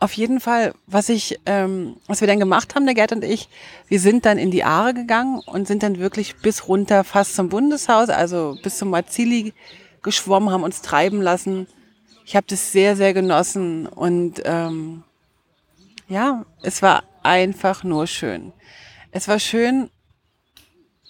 Auf 0.00 0.12
jeden 0.14 0.40
Fall, 0.40 0.74
was 0.86 1.08
ich, 1.08 1.38
ähm, 1.46 1.96
was 2.08 2.20
wir 2.20 2.28
dann 2.28 2.40
gemacht 2.40 2.74
haben, 2.74 2.86
der 2.86 2.94
Gerd 2.94 3.12
und 3.12 3.22
ich, 3.22 3.48
wir 3.86 4.00
sind 4.00 4.26
dann 4.26 4.36
in 4.36 4.50
die 4.50 4.64
Aare 4.64 4.94
gegangen 4.94 5.40
und 5.46 5.68
sind 5.68 5.84
dann 5.84 6.00
wirklich 6.00 6.36
bis 6.36 6.66
runter 6.66 7.04
fast 7.04 7.36
zum 7.36 7.48
Bundeshaus, 7.48 8.08
also 8.08 8.56
bis 8.64 8.78
zum 8.78 8.90
Marzili 8.90 9.54
geschwommen, 10.02 10.50
haben 10.50 10.64
uns 10.64 10.82
treiben 10.82 11.22
lassen. 11.22 11.68
Ich 12.24 12.36
habe 12.36 12.46
das 12.48 12.72
sehr, 12.72 12.96
sehr 12.96 13.14
genossen 13.14 13.86
und 13.86 14.42
ähm, 14.44 15.02
ja, 16.08 16.44
es 16.62 16.82
war 16.82 17.04
einfach 17.22 17.84
nur 17.84 18.06
schön. 18.06 18.52
Es 19.10 19.28
war 19.28 19.38
schön, 19.38 19.90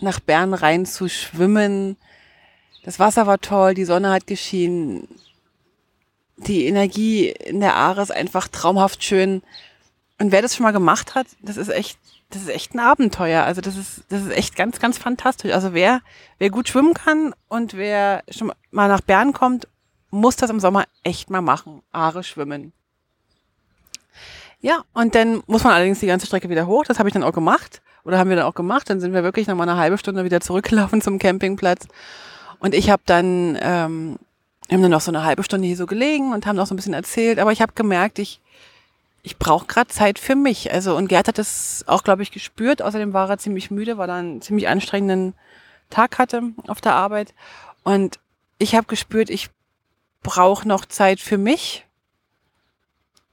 nach 0.00 0.20
Bern 0.20 0.54
rein 0.54 0.86
zu 0.86 1.08
schwimmen. 1.08 1.96
Das 2.84 2.98
Wasser 2.98 3.26
war 3.26 3.40
toll, 3.40 3.74
die 3.74 3.84
Sonne 3.84 4.10
hat 4.10 4.26
geschienen. 4.26 5.08
Die 6.36 6.66
Energie 6.66 7.28
in 7.28 7.60
der 7.60 7.76
Aare 7.76 8.02
ist 8.02 8.10
einfach 8.10 8.48
traumhaft 8.48 9.04
schön. 9.04 9.42
Und 10.18 10.32
wer 10.32 10.42
das 10.42 10.56
schon 10.56 10.64
mal 10.64 10.72
gemacht 10.72 11.14
hat, 11.14 11.26
das 11.40 11.56
ist 11.56 11.68
echt, 11.68 11.98
das 12.30 12.42
ist 12.42 12.48
echt 12.48 12.74
ein 12.74 12.80
Abenteuer. 12.80 13.44
Also 13.44 13.60
das 13.60 13.76
ist, 13.76 14.02
das 14.08 14.22
ist 14.22 14.32
echt 14.32 14.56
ganz, 14.56 14.80
ganz 14.80 14.98
fantastisch. 14.98 15.52
Also 15.52 15.74
wer, 15.74 16.00
wer 16.38 16.50
gut 16.50 16.68
schwimmen 16.68 16.94
kann 16.94 17.34
und 17.48 17.74
wer 17.74 18.24
schon 18.28 18.52
mal 18.70 18.88
nach 18.88 19.00
Bern 19.00 19.32
kommt, 19.32 19.68
muss 20.12 20.36
das 20.36 20.50
im 20.50 20.60
Sommer 20.60 20.84
echt 21.02 21.30
mal 21.30 21.40
machen. 21.40 21.82
Aare 21.90 22.22
schwimmen. 22.22 22.72
Ja, 24.60 24.84
und 24.92 25.16
dann 25.16 25.42
muss 25.46 25.64
man 25.64 25.72
allerdings 25.72 25.98
die 25.98 26.06
ganze 26.06 26.26
Strecke 26.26 26.48
wieder 26.48 26.68
hoch. 26.68 26.84
Das 26.84 27.00
habe 27.00 27.08
ich 27.08 27.12
dann 27.12 27.24
auch 27.24 27.32
gemacht. 27.32 27.82
Oder 28.04 28.18
haben 28.18 28.30
wir 28.30 28.36
dann 28.36 28.46
auch 28.46 28.54
gemacht. 28.54 28.88
Dann 28.88 29.00
sind 29.00 29.14
wir 29.14 29.24
wirklich 29.24 29.48
noch 29.48 29.56
mal 29.56 29.68
eine 29.68 29.78
halbe 29.78 29.98
Stunde 29.98 30.22
wieder 30.24 30.40
zurückgelaufen 30.40 31.00
zum 31.00 31.18
Campingplatz. 31.18 31.88
Und 32.60 32.74
ich 32.74 32.90
habe 32.90 33.02
dann, 33.06 33.58
ähm, 33.60 34.18
haben 34.70 34.82
dann 34.82 34.90
noch 34.90 35.00
so 35.00 35.10
eine 35.10 35.24
halbe 35.24 35.42
Stunde 35.42 35.66
hier 35.66 35.76
so 35.76 35.86
gelegen 35.86 36.32
und 36.32 36.46
haben 36.46 36.56
noch 36.56 36.66
so 36.66 36.74
ein 36.74 36.76
bisschen 36.76 36.94
erzählt. 36.94 37.38
Aber 37.38 37.50
ich 37.50 37.62
habe 37.62 37.72
gemerkt, 37.72 38.18
ich, 38.18 38.40
ich 39.22 39.38
brauche 39.38 39.66
gerade 39.66 39.88
Zeit 39.88 40.18
für 40.18 40.36
mich. 40.36 40.72
Also 40.72 40.94
und 40.94 41.08
Gerd 41.08 41.26
hat 41.26 41.38
das 41.38 41.84
auch, 41.86 42.04
glaube 42.04 42.22
ich, 42.22 42.30
gespürt. 42.30 42.82
Außerdem 42.82 43.14
war 43.14 43.30
er 43.30 43.38
ziemlich 43.38 43.70
müde, 43.70 43.96
weil 43.96 44.10
er 44.10 44.16
einen 44.16 44.42
ziemlich 44.42 44.68
anstrengenden 44.68 45.32
Tag 45.88 46.18
hatte 46.18 46.42
auf 46.68 46.82
der 46.82 46.94
Arbeit. 46.94 47.32
Und 47.82 48.20
ich 48.58 48.74
habe 48.74 48.86
gespürt, 48.86 49.30
ich 49.30 49.50
brauche 50.22 50.66
noch 50.66 50.84
Zeit 50.84 51.20
für 51.20 51.38
mich. 51.38 51.86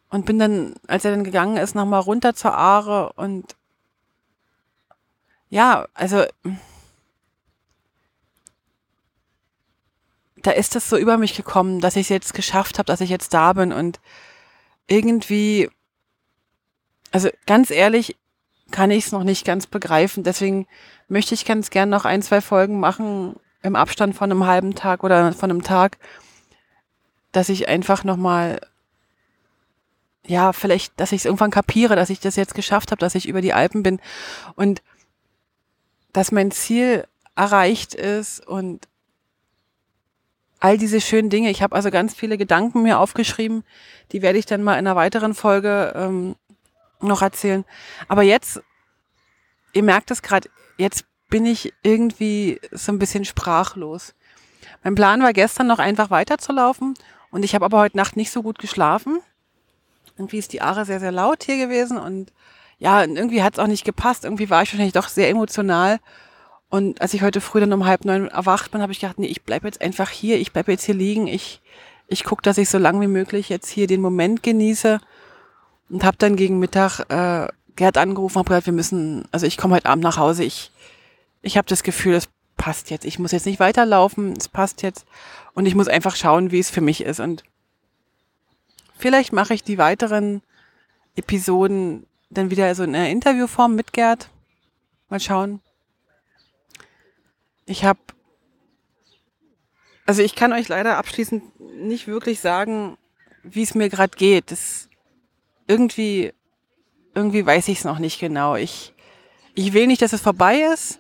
Und 0.10 0.26
bin 0.26 0.40
dann, 0.40 0.74
als 0.88 1.06
er 1.06 1.12
dann 1.12 1.24
gegangen 1.24 1.58
ist, 1.58 1.76
nochmal 1.76 2.00
runter 2.00 2.34
zur 2.34 2.56
Aare 2.56 3.14
und 3.14 3.56
ja, 5.50 5.88
also 5.94 6.26
da 10.42 10.52
ist 10.52 10.76
das 10.76 10.90
so 10.90 10.98
über 10.98 11.18
mich 11.18 11.36
gekommen, 11.36 11.80
dass 11.80 11.96
ich 11.96 12.04
es 12.04 12.10
jetzt 12.10 12.34
geschafft 12.34 12.80
habe, 12.80 12.86
dass 12.86 13.02
ich 13.02 13.10
jetzt 13.10 13.34
da 13.34 13.54
bin 13.54 13.72
und 13.72 14.00
irgendwie, 14.88 15.70
also 17.12 17.30
ganz 17.46 17.72
ehrlich, 17.72 18.16
kann 18.72 18.92
ich 18.92 19.06
es 19.06 19.12
noch 19.12 19.24
nicht 19.24 19.46
ganz 19.46 19.68
begreifen. 19.68 20.24
Deswegen 20.24 20.68
möchte 21.08 21.34
ich 21.34 21.46
ganz 21.46 21.70
gern 21.70 21.90
noch 21.90 22.06
ein, 22.06 22.22
zwei 22.22 22.42
Folgen 22.42 22.80
machen 22.80 23.36
im 23.62 23.76
Abstand 23.76 24.16
von 24.16 24.32
einem 24.32 24.46
halben 24.46 24.76
Tag 24.76 25.04
oder 25.04 25.34
von 25.34 25.50
einem 25.50 25.64
Tag, 25.64 25.98
dass 27.32 27.50
ich 27.50 27.68
einfach 27.68 28.04
nochmal, 28.04 28.60
ja, 30.26 30.54
vielleicht, 30.54 31.00
dass 31.00 31.12
ich 31.12 31.22
es 31.22 31.26
irgendwann 31.26 31.52
kapiere, 31.52 31.96
dass 31.96 32.10
ich 32.10 32.20
das 32.20 32.36
jetzt 32.36 32.56
geschafft 32.56 32.92
habe, 32.92 33.00
dass 33.00 33.16
ich 33.16 33.28
über 33.28 33.42
die 33.42 33.54
Alpen 33.54 33.84
bin 33.84 34.00
und 34.56 34.82
dass 36.14 36.32
mein 36.32 36.52
Ziel 36.52 37.06
erreicht 37.36 37.94
ist 37.94 38.46
und 38.46 38.88
all 40.60 40.78
diese 40.78 41.02
schönen 41.02 41.30
Dinge. 41.30 41.50
Ich 41.50 41.62
habe 41.62 41.76
also 41.76 41.90
ganz 41.90 42.14
viele 42.14 42.38
Gedanken 42.38 42.84
mir 42.84 43.00
aufgeschrieben, 43.00 43.64
die 44.12 44.22
werde 44.22 44.40
ich 44.40 44.46
dann 44.46 44.64
mal 44.64 44.74
in 44.74 44.80
einer 44.80 44.96
weiteren 44.96 45.34
Folge 45.34 45.94
ähm, 45.96 46.36
noch 47.00 47.22
erzählen. 47.22 47.64
Aber 48.08 48.24
jetzt, 48.24 48.62
ihr 49.74 49.84
merkt 49.84 50.12
es 50.12 50.22
gerade, 50.22 50.50
jetzt 50.78 51.06
bin 51.30 51.46
ich 51.46 51.74
irgendwie 51.84 52.60
so 52.72 52.92
ein 52.92 53.00
bisschen 53.00 53.24
sprachlos. 53.24 54.16
Mein 54.84 54.96
Plan 54.96 55.22
war 55.22 55.34
gestern 55.34 55.68
noch 55.68 55.80
einfach 55.80 56.10
weiterzulaufen 56.10 56.96
und 57.32 57.44
ich 57.44 57.56
habe 57.56 57.66
aber 57.66 57.80
heute 57.80 57.98
Nacht 57.98 58.18
nicht 58.18 58.32
so 58.32 58.42
gut 58.42 58.60
geschlafen. 58.60 59.20
Irgendwie 60.18 60.38
ist 60.38 60.54
die 60.54 60.62
Aare 60.62 60.86
sehr, 60.86 61.00
sehr 61.00 61.12
laut 61.12 61.44
hier 61.44 61.58
gewesen 61.58 61.98
und 61.98 62.32
ja, 62.80 63.02
irgendwie 63.04 63.44
hat 63.44 63.54
es 63.54 63.60
auch 63.60 63.68
nicht 63.68 63.86
gepasst. 63.86 64.24
Irgendwie 64.24 64.50
war 64.50 64.64
ich 64.64 64.72
wahrscheinlich 64.72 64.94
doch 64.94 65.10
sehr 65.10 65.30
emotional. 65.30 66.00
Und 66.70 67.02
als 67.02 67.14
ich 67.14 67.22
heute 67.22 67.42
früh 67.42 67.60
dann 67.60 67.74
um 67.74 67.86
halb 67.86 68.06
neun 68.06 68.28
erwacht 68.28 68.72
bin, 68.72 68.82
habe 68.82 68.92
ich 68.92 69.00
gedacht, 69.00 69.20
nee, 69.20 69.28
ich 69.28 69.44
bleib 69.44 69.64
jetzt 69.64 69.82
einfach 69.82 70.10
hier, 70.10 70.40
ich 70.40 70.54
bleib 70.54 70.68
jetzt 70.68 70.86
hier 70.86 70.96
liegen, 70.96 71.28
ich, 71.28 71.62
ich 72.08 72.24
gucke, 72.24 72.42
dass 72.42 72.58
ich 72.58 72.70
so 72.70 72.78
lang 72.78 73.02
wie 73.02 73.08
möglich 73.08 73.50
jetzt 73.50 73.70
hier 73.70 73.88
den 73.88 74.02
Moment 74.02 74.44
genieße. 74.44 75.02
Und 75.90 76.04
habe 76.04 76.18
dann 76.18 76.36
gegen 76.36 76.60
Mittag 76.60 77.00
äh, 77.10 77.48
Gerd 77.76 77.98
angerufen, 77.98 78.38
habe 78.38 78.50
gesagt, 78.50 78.68
wir 78.68 78.74
müssen, 78.74 79.28
also 79.32 79.46
ich 79.46 79.58
komme 79.58 79.76
heute 79.76 79.88
Abend 79.88 80.04
nach 80.04 80.18
Hause, 80.18 80.44
ich, 80.44 80.72
ich 81.42 81.58
habe 81.58 81.68
das 81.68 81.84
Gefühl, 81.84 82.14
es 82.14 82.30
passt 82.60 82.92
jetzt. 82.92 83.06
Ich 83.06 83.18
muss 83.18 83.32
jetzt 83.32 83.48
nicht 83.48 83.60
weiterlaufen, 83.60 84.34
es 84.38 84.50
passt 84.50 84.84
jetzt. 84.84 85.06
Und 85.54 85.66
ich 85.66 85.74
muss 85.74 85.88
einfach 85.88 86.16
schauen, 86.16 86.52
wie 86.52 86.60
es 86.60 86.70
für 86.70 86.82
mich 86.82 87.02
ist. 87.02 87.20
Und 87.20 87.44
vielleicht 88.98 89.34
mache 89.34 89.56
ich 89.56 89.64
die 89.64 89.80
weiteren 89.80 90.44
Episoden 91.16 92.06
dann 92.30 92.52
wieder 92.52 92.76
so 92.76 92.84
in 92.84 92.94
einer 92.94 93.10
Interviewform 93.10 93.74
mit 93.74 93.94
Gerd. 93.94 94.30
Mal 95.10 95.20
schauen. 95.20 95.62
Ich 97.66 97.86
habe, 97.86 98.00
also 100.06 100.22
ich 100.22 100.36
kann 100.36 100.54
euch 100.54 100.68
leider 100.68 100.98
abschließend 100.98 101.60
nicht 101.82 102.08
wirklich 102.08 102.42
sagen, 102.42 102.98
wie 103.42 103.64
es 103.64 103.74
mir 103.74 103.90
gerade 103.90 104.16
geht. 104.18 104.52
Das 104.52 104.90
irgendwie, 105.66 106.34
irgendwie 107.16 107.46
weiß 107.46 107.70
ich 107.70 107.80
es 107.80 107.86
noch 107.86 108.00
nicht 108.00 108.20
genau. 108.20 108.56
Ich, 108.56 108.94
ich 109.56 109.72
will 109.72 109.88
nicht, 109.88 110.02
dass 110.02 110.14
es 110.14 110.22
vorbei 110.22 110.62
ist. 110.74 111.00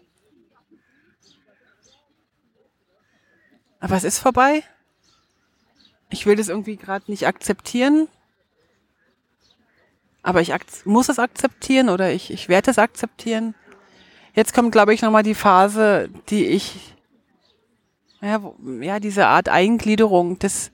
Aber 3.79 3.95
es 3.95 4.03
ist 4.03 4.19
vorbei. 4.19 4.63
Ich 6.09 6.25
will 6.25 6.35
das 6.35 6.49
irgendwie 6.49 6.75
gerade 6.75 7.09
nicht 7.09 7.27
akzeptieren. 7.27 8.07
Aber 10.21 10.41
ich 10.41 10.53
muss 10.85 11.09
es 11.09 11.19
akzeptieren 11.19 11.89
oder 11.89 12.11
ich, 12.11 12.31
ich 12.31 12.49
werde 12.49 12.71
es 12.71 12.77
akzeptieren. 12.77 13.55
Jetzt 14.33 14.53
kommt, 14.53 14.71
glaube 14.71 14.93
ich, 14.93 15.01
nochmal 15.01 15.23
die 15.23 15.35
Phase, 15.35 16.09
die 16.29 16.45
ich, 16.45 16.95
ja, 18.21 18.43
wo, 18.43 18.55
ja, 18.81 18.99
diese 18.99 19.27
Art 19.27 19.49
Eingliederung, 19.49 20.37
das, 20.39 20.71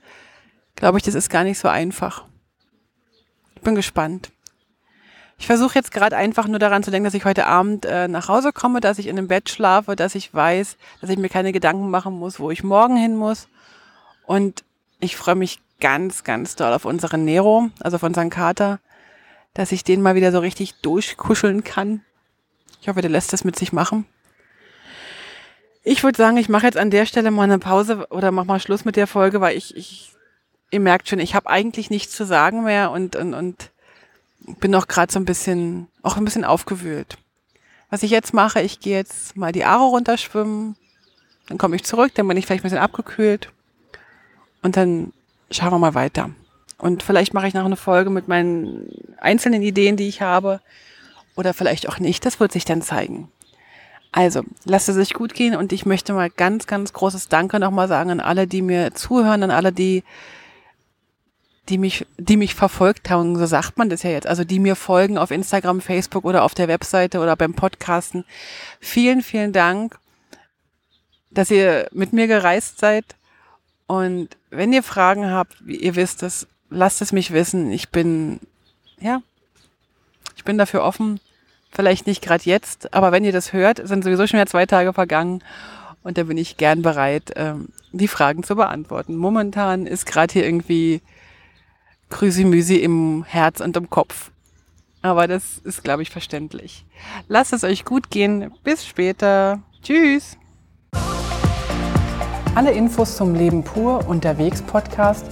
glaube 0.74 0.98
ich, 0.98 1.04
das 1.04 1.14
ist 1.14 1.30
gar 1.30 1.44
nicht 1.44 1.58
so 1.58 1.68
einfach. 1.68 2.26
Ich 3.54 3.62
bin 3.62 3.74
gespannt. 3.74 4.32
Ich 5.38 5.46
versuche 5.46 5.74
jetzt 5.74 5.92
gerade 5.92 6.16
einfach 6.16 6.48
nur 6.48 6.58
daran 6.58 6.82
zu 6.82 6.90
denken, 6.90 7.04
dass 7.04 7.14
ich 7.14 7.24
heute 7.24 7.46
Abend 7.46 7.84
äh, 7.84 8.08
nach 8.08 8.28
Hause 8.28 8.52
komme, 8.52 8.80
dass 8.80 8.98
ich 8.98 9.06
in 9.06 9.18
einem 9.18 9.28
Bett 9.28 9.50
schlafe, 9.50 9.94
dass 9.94 10.14
ich 10.14 10.32
weiß, 10.32 10.76
dass 11.00 11.10
ich 11.10 11.18
mir 11.18 11.28
keine 11.28 11.52
Gedanken 11.52 11.90
machen 11.90 12.14
muss, 12.14 12.40
wo 12.40 12.50
ich 12.50 12.64
morgen 12.64 12.96
hin 12.96 13.16
muss. 13.16 13.48
Und 14.26 14.64
ich 14.98 15.16
freue 15.16 15.34
mich 15.34 15.60
ganz, 15.78 16.24
ganz 16.24 16.56
doll 16.56 16.72
auf 16.72 16.86
unseren 16.86 17.24
Nero, 17.24 17.68
also 17.80 17.96
auf 17.96 18.02
unseren 18.02 18.30
Kater, 18.30 18.80
dass 19.52 19.72
ich 19.72 19.84
den 19.84 20.00
mal 20.00 20.14
wieder 20.14 20.32
so 20.32 20.38
richtig 20.38 20.80
durchkuscheln 20.80 21.64
kann. 21.64 22.02
Ich 22.80 22.88
hoffe, 22.88 23.02
der 23.02 23.10
lässt 23.10 23.32
das 23.32 23.44
mit 23.44 23.56
sich 23.56 23.72
machen. 23.72 24.06
Ich 25.82 26.02
würde 26.02 26.16
sagen, 26.16 26.38
ich 26.38 26.48
mache 26.48 26.66
jetzt 26.66 26.78
an 26.78 26.90
der 26.90 27.06
Stelle 27.06 27.30
mal 27.30 27.44
eine 27.44 27.58
Pause 27.58 28.06
oder 28.10 28.32
mach 28.32 28.44
mal 28.44 28.58
Schluss 28.58 28.84
mit 28.84 28.96
der 28.96 29.06
Folge, 29.06 29.40
weil 29.40 29.56
ich, 29.56 29.76
ich 29.76 30.16
ihr 30.70 30.80
merkt 30.80 31.08
schon, 31.08 31.18
ich 31.18 31.34
habe 31.34 31.48
eigentlich 31.48 31.90
nichts 31.90 32.14
zu 32.16 32.24
sagen 32.24 32.64
mehr 32.64 32.90
und, 32.90 33.16
und, 33.16 33.34
und 33.34 33.70
bin 34.60 34.74
auch 34.74 34.88
gerade 34.88 35.12
so 35.12 35.18
ein 35.18 35.24
bisschen, 35.24 35.88
auch 36.02 36.16
ein 36.16 36.24
bisschen 36.24 36.44
aufgewühlt. 36.44 37.18
Was 37.90 38.02
ich 38.02 38.10
jetzt 38.10 38.34
mache, 38.34 38.60
ich 38.62 38.80
gehe 38.80 38.96
jetzt 38.96 39.36
mal 39.36 39.52
die 39.52 39.64
Aare 39.64 39.84
runterschwimmen, 39.84 40.76
dann 41.48 41.58
komme 41.58 41.76
ich 41.76 41.84
zurück, 41.84 42.12
dann 42.14 42.26
bin 42.26 42.36
ich 42.36 42.46
vielleicht 42.46 42.62
ein 42.62 42.68
bisschen 42.68 42.82
abgekühlt 42.82 43.50
und 44.62 44.76
dann 44.76 45.12
schauen 45.50 45.70
wir 45.70 45.78
mal 45.78 45.94
weiter. 45.94 46.30
Und 46.78 47.02
vielleicht 47.02 47.32
mache 47.32 47.48
ich 47.48 47.54
noch 47.54 47.64
eine 47.64 47.76
Folge 47.76 48.10
mit 48.10 48.28
meinen 48.28 48.90
einzelnen 49.18 49.62
Ideen, 49.62 49.96
die 49.96 50.08
ich 50.08 50.20
habe. 50.20 50.60
Oder 51.34 51.54
vielleicht 51.54 51.88
auch 51.88 51.98
nicht. 51.98 52.24
Das 52.26 52.40
wird 52.40 52.52
sich 52.52 52.64
dann 52.64 52.82
zeigen. 52.82 53.28
Also, 54.12 54.42
lasst 54.64 54.88
es 54.88 54.96
sich 54.96 55.12
gut 55.12 55.34
gehen 55.34 55.54
und 55.54 55.72
ich 55.72 55.84
möchte 55.84 56.14
mal 56.14 56.30
ganz, 56.30 56.66
ganz 56.66 56.92
großes 56.92 57.28
Danke 57.28 57.60
nochmal 57.60 57.88
sagen 57.88 58.10
an 58.10 58.20
alle, 58.20 58.46
die 58.46 58.62
mir 58.62 58.94
zuhören, 58.94 59.42
an 59.42 59.50
alle, 59.50 59.72
die, 59.72 60.04
die 61.68 61.78
mich, 61.78 62.06
die 62.16 62.36
mich 62.36 62.54
verfolgt 62.54 63.10
haben, 63.10 63.36
so 63.36 63.46
sagt 63.46 63.78
man 63.78 63.88
das 63.88 64.02
ja 64.02 64.10
jetzt, 64.10 64.26
also 64.26 64.44
die 64.44 64.58
mir 64.58 64.76
folgen 64.76 65.18
auf 65.18 65.30
Instagram, 65.30 65.80
Facebook 65.80 66.24
oder 66.24 66.44
auf 66.44 66.54
der 66.54 66.68
Webseite 66.68 67.18
oder 67.20 67.36
beim 67.36 67.54
Podcasten. 67.54 68.24
Vielen, 68.80 69.22
vielen 69.22 69.52
Dank, 69.52 69.98
dass 71.30 71.50
ihr 71.50 71.88
mit 71.92 72.12
mir 72.12 72.26
gereist 72.26 72.78
seid 72.78 73.04
Und 73.86 74.30
wenn 74.50 74.72
ihr 74.72 74.82
Fragen 74.82 75.30
habt, 75.30 75.54
wie 75.66 75.76
ihr 75.76 75.96
wisst 75.96 76.22
es, 76.22 76.46
lasst 76.70 77.02
es 77.02 77.12
mich 77.12 77.32
wissen. 77.32 77.70
Ich 77.70 77.90
bin, 77.90 78.40
ja, 79.00 79.22
ich 80.36 80.44
bin 80.44 80.58
dafür 80.58 80.82
offen. 80.82 81.20
Vielleicht 81.70 82.06
nicht 82.06 82.22
gerade 82.22 82.44
jetzt, 82.44 82.94
aber 82.94 83.12
wenn 83.12 83.24
ihr 83.24 83.32
das 83.32 83.52
hört, 83.52 83.86
sind 83.86 84.02
sowieso 84.02 84.26
schon 84.26 84.38
wieder 84.38 84.46
zwei 84.46 84.66
Tage 84.66 84.92
vergangen 84.92 85.42
und 86.02 86.16
da 86.16 86.22
bin 86.22 86.38
ich 86.38 86.56
gern 86.56 86.82
bereit, 86.82 87.32
ähm, 87.36 87.68
die 87.92 88.08
Fragen 88.08 88.44
zu 88.44 88.56
beantworten. 88.56 89.16
Momentan 89.16 89.86
ist 89.86 90.06
gerade 90.06 90.32
hier 90.32 90.44
irgendwie 90.44 91.02
Krüsimüsi 92.10 92.76
im 92.76 93.24
Herz 93.26 93.60
und 93.60 93.76
im 93.76 93.90
Kopf. 93.90 94.30
Aber 95.02 95.28
das 95.28 95.58
ist, 95.58 95.84
glaube 95.84 96.02
ich, 96.02 96.10
verständlich. 96.10 96.84
Lasst 97.28 97.52
es 97.52 97.64
euch 97.64 97.84
gut 97.84 98.10
gehen. 98.10 98.50
Bis 98.64 98.84
später. 98.84 99.60
Tschüss. 99.82 100.36
Alle 102.54 102.72
Infos 102.72 103.16
zum 103.16 103.34
Leben 103.34 103.62
pur 103.62 104.08
unterwegs 104.08 104.62
Podcast 104.62 105.26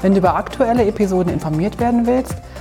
Wenn 0.00 0.12
du 0.12 0.18
über 0.18 0.34
aktuelle 0.34 0.86
Episoden 0.86 1.32
informiert 1.32 1.78
werden 1.78 2.06
willst, 2.06 2.36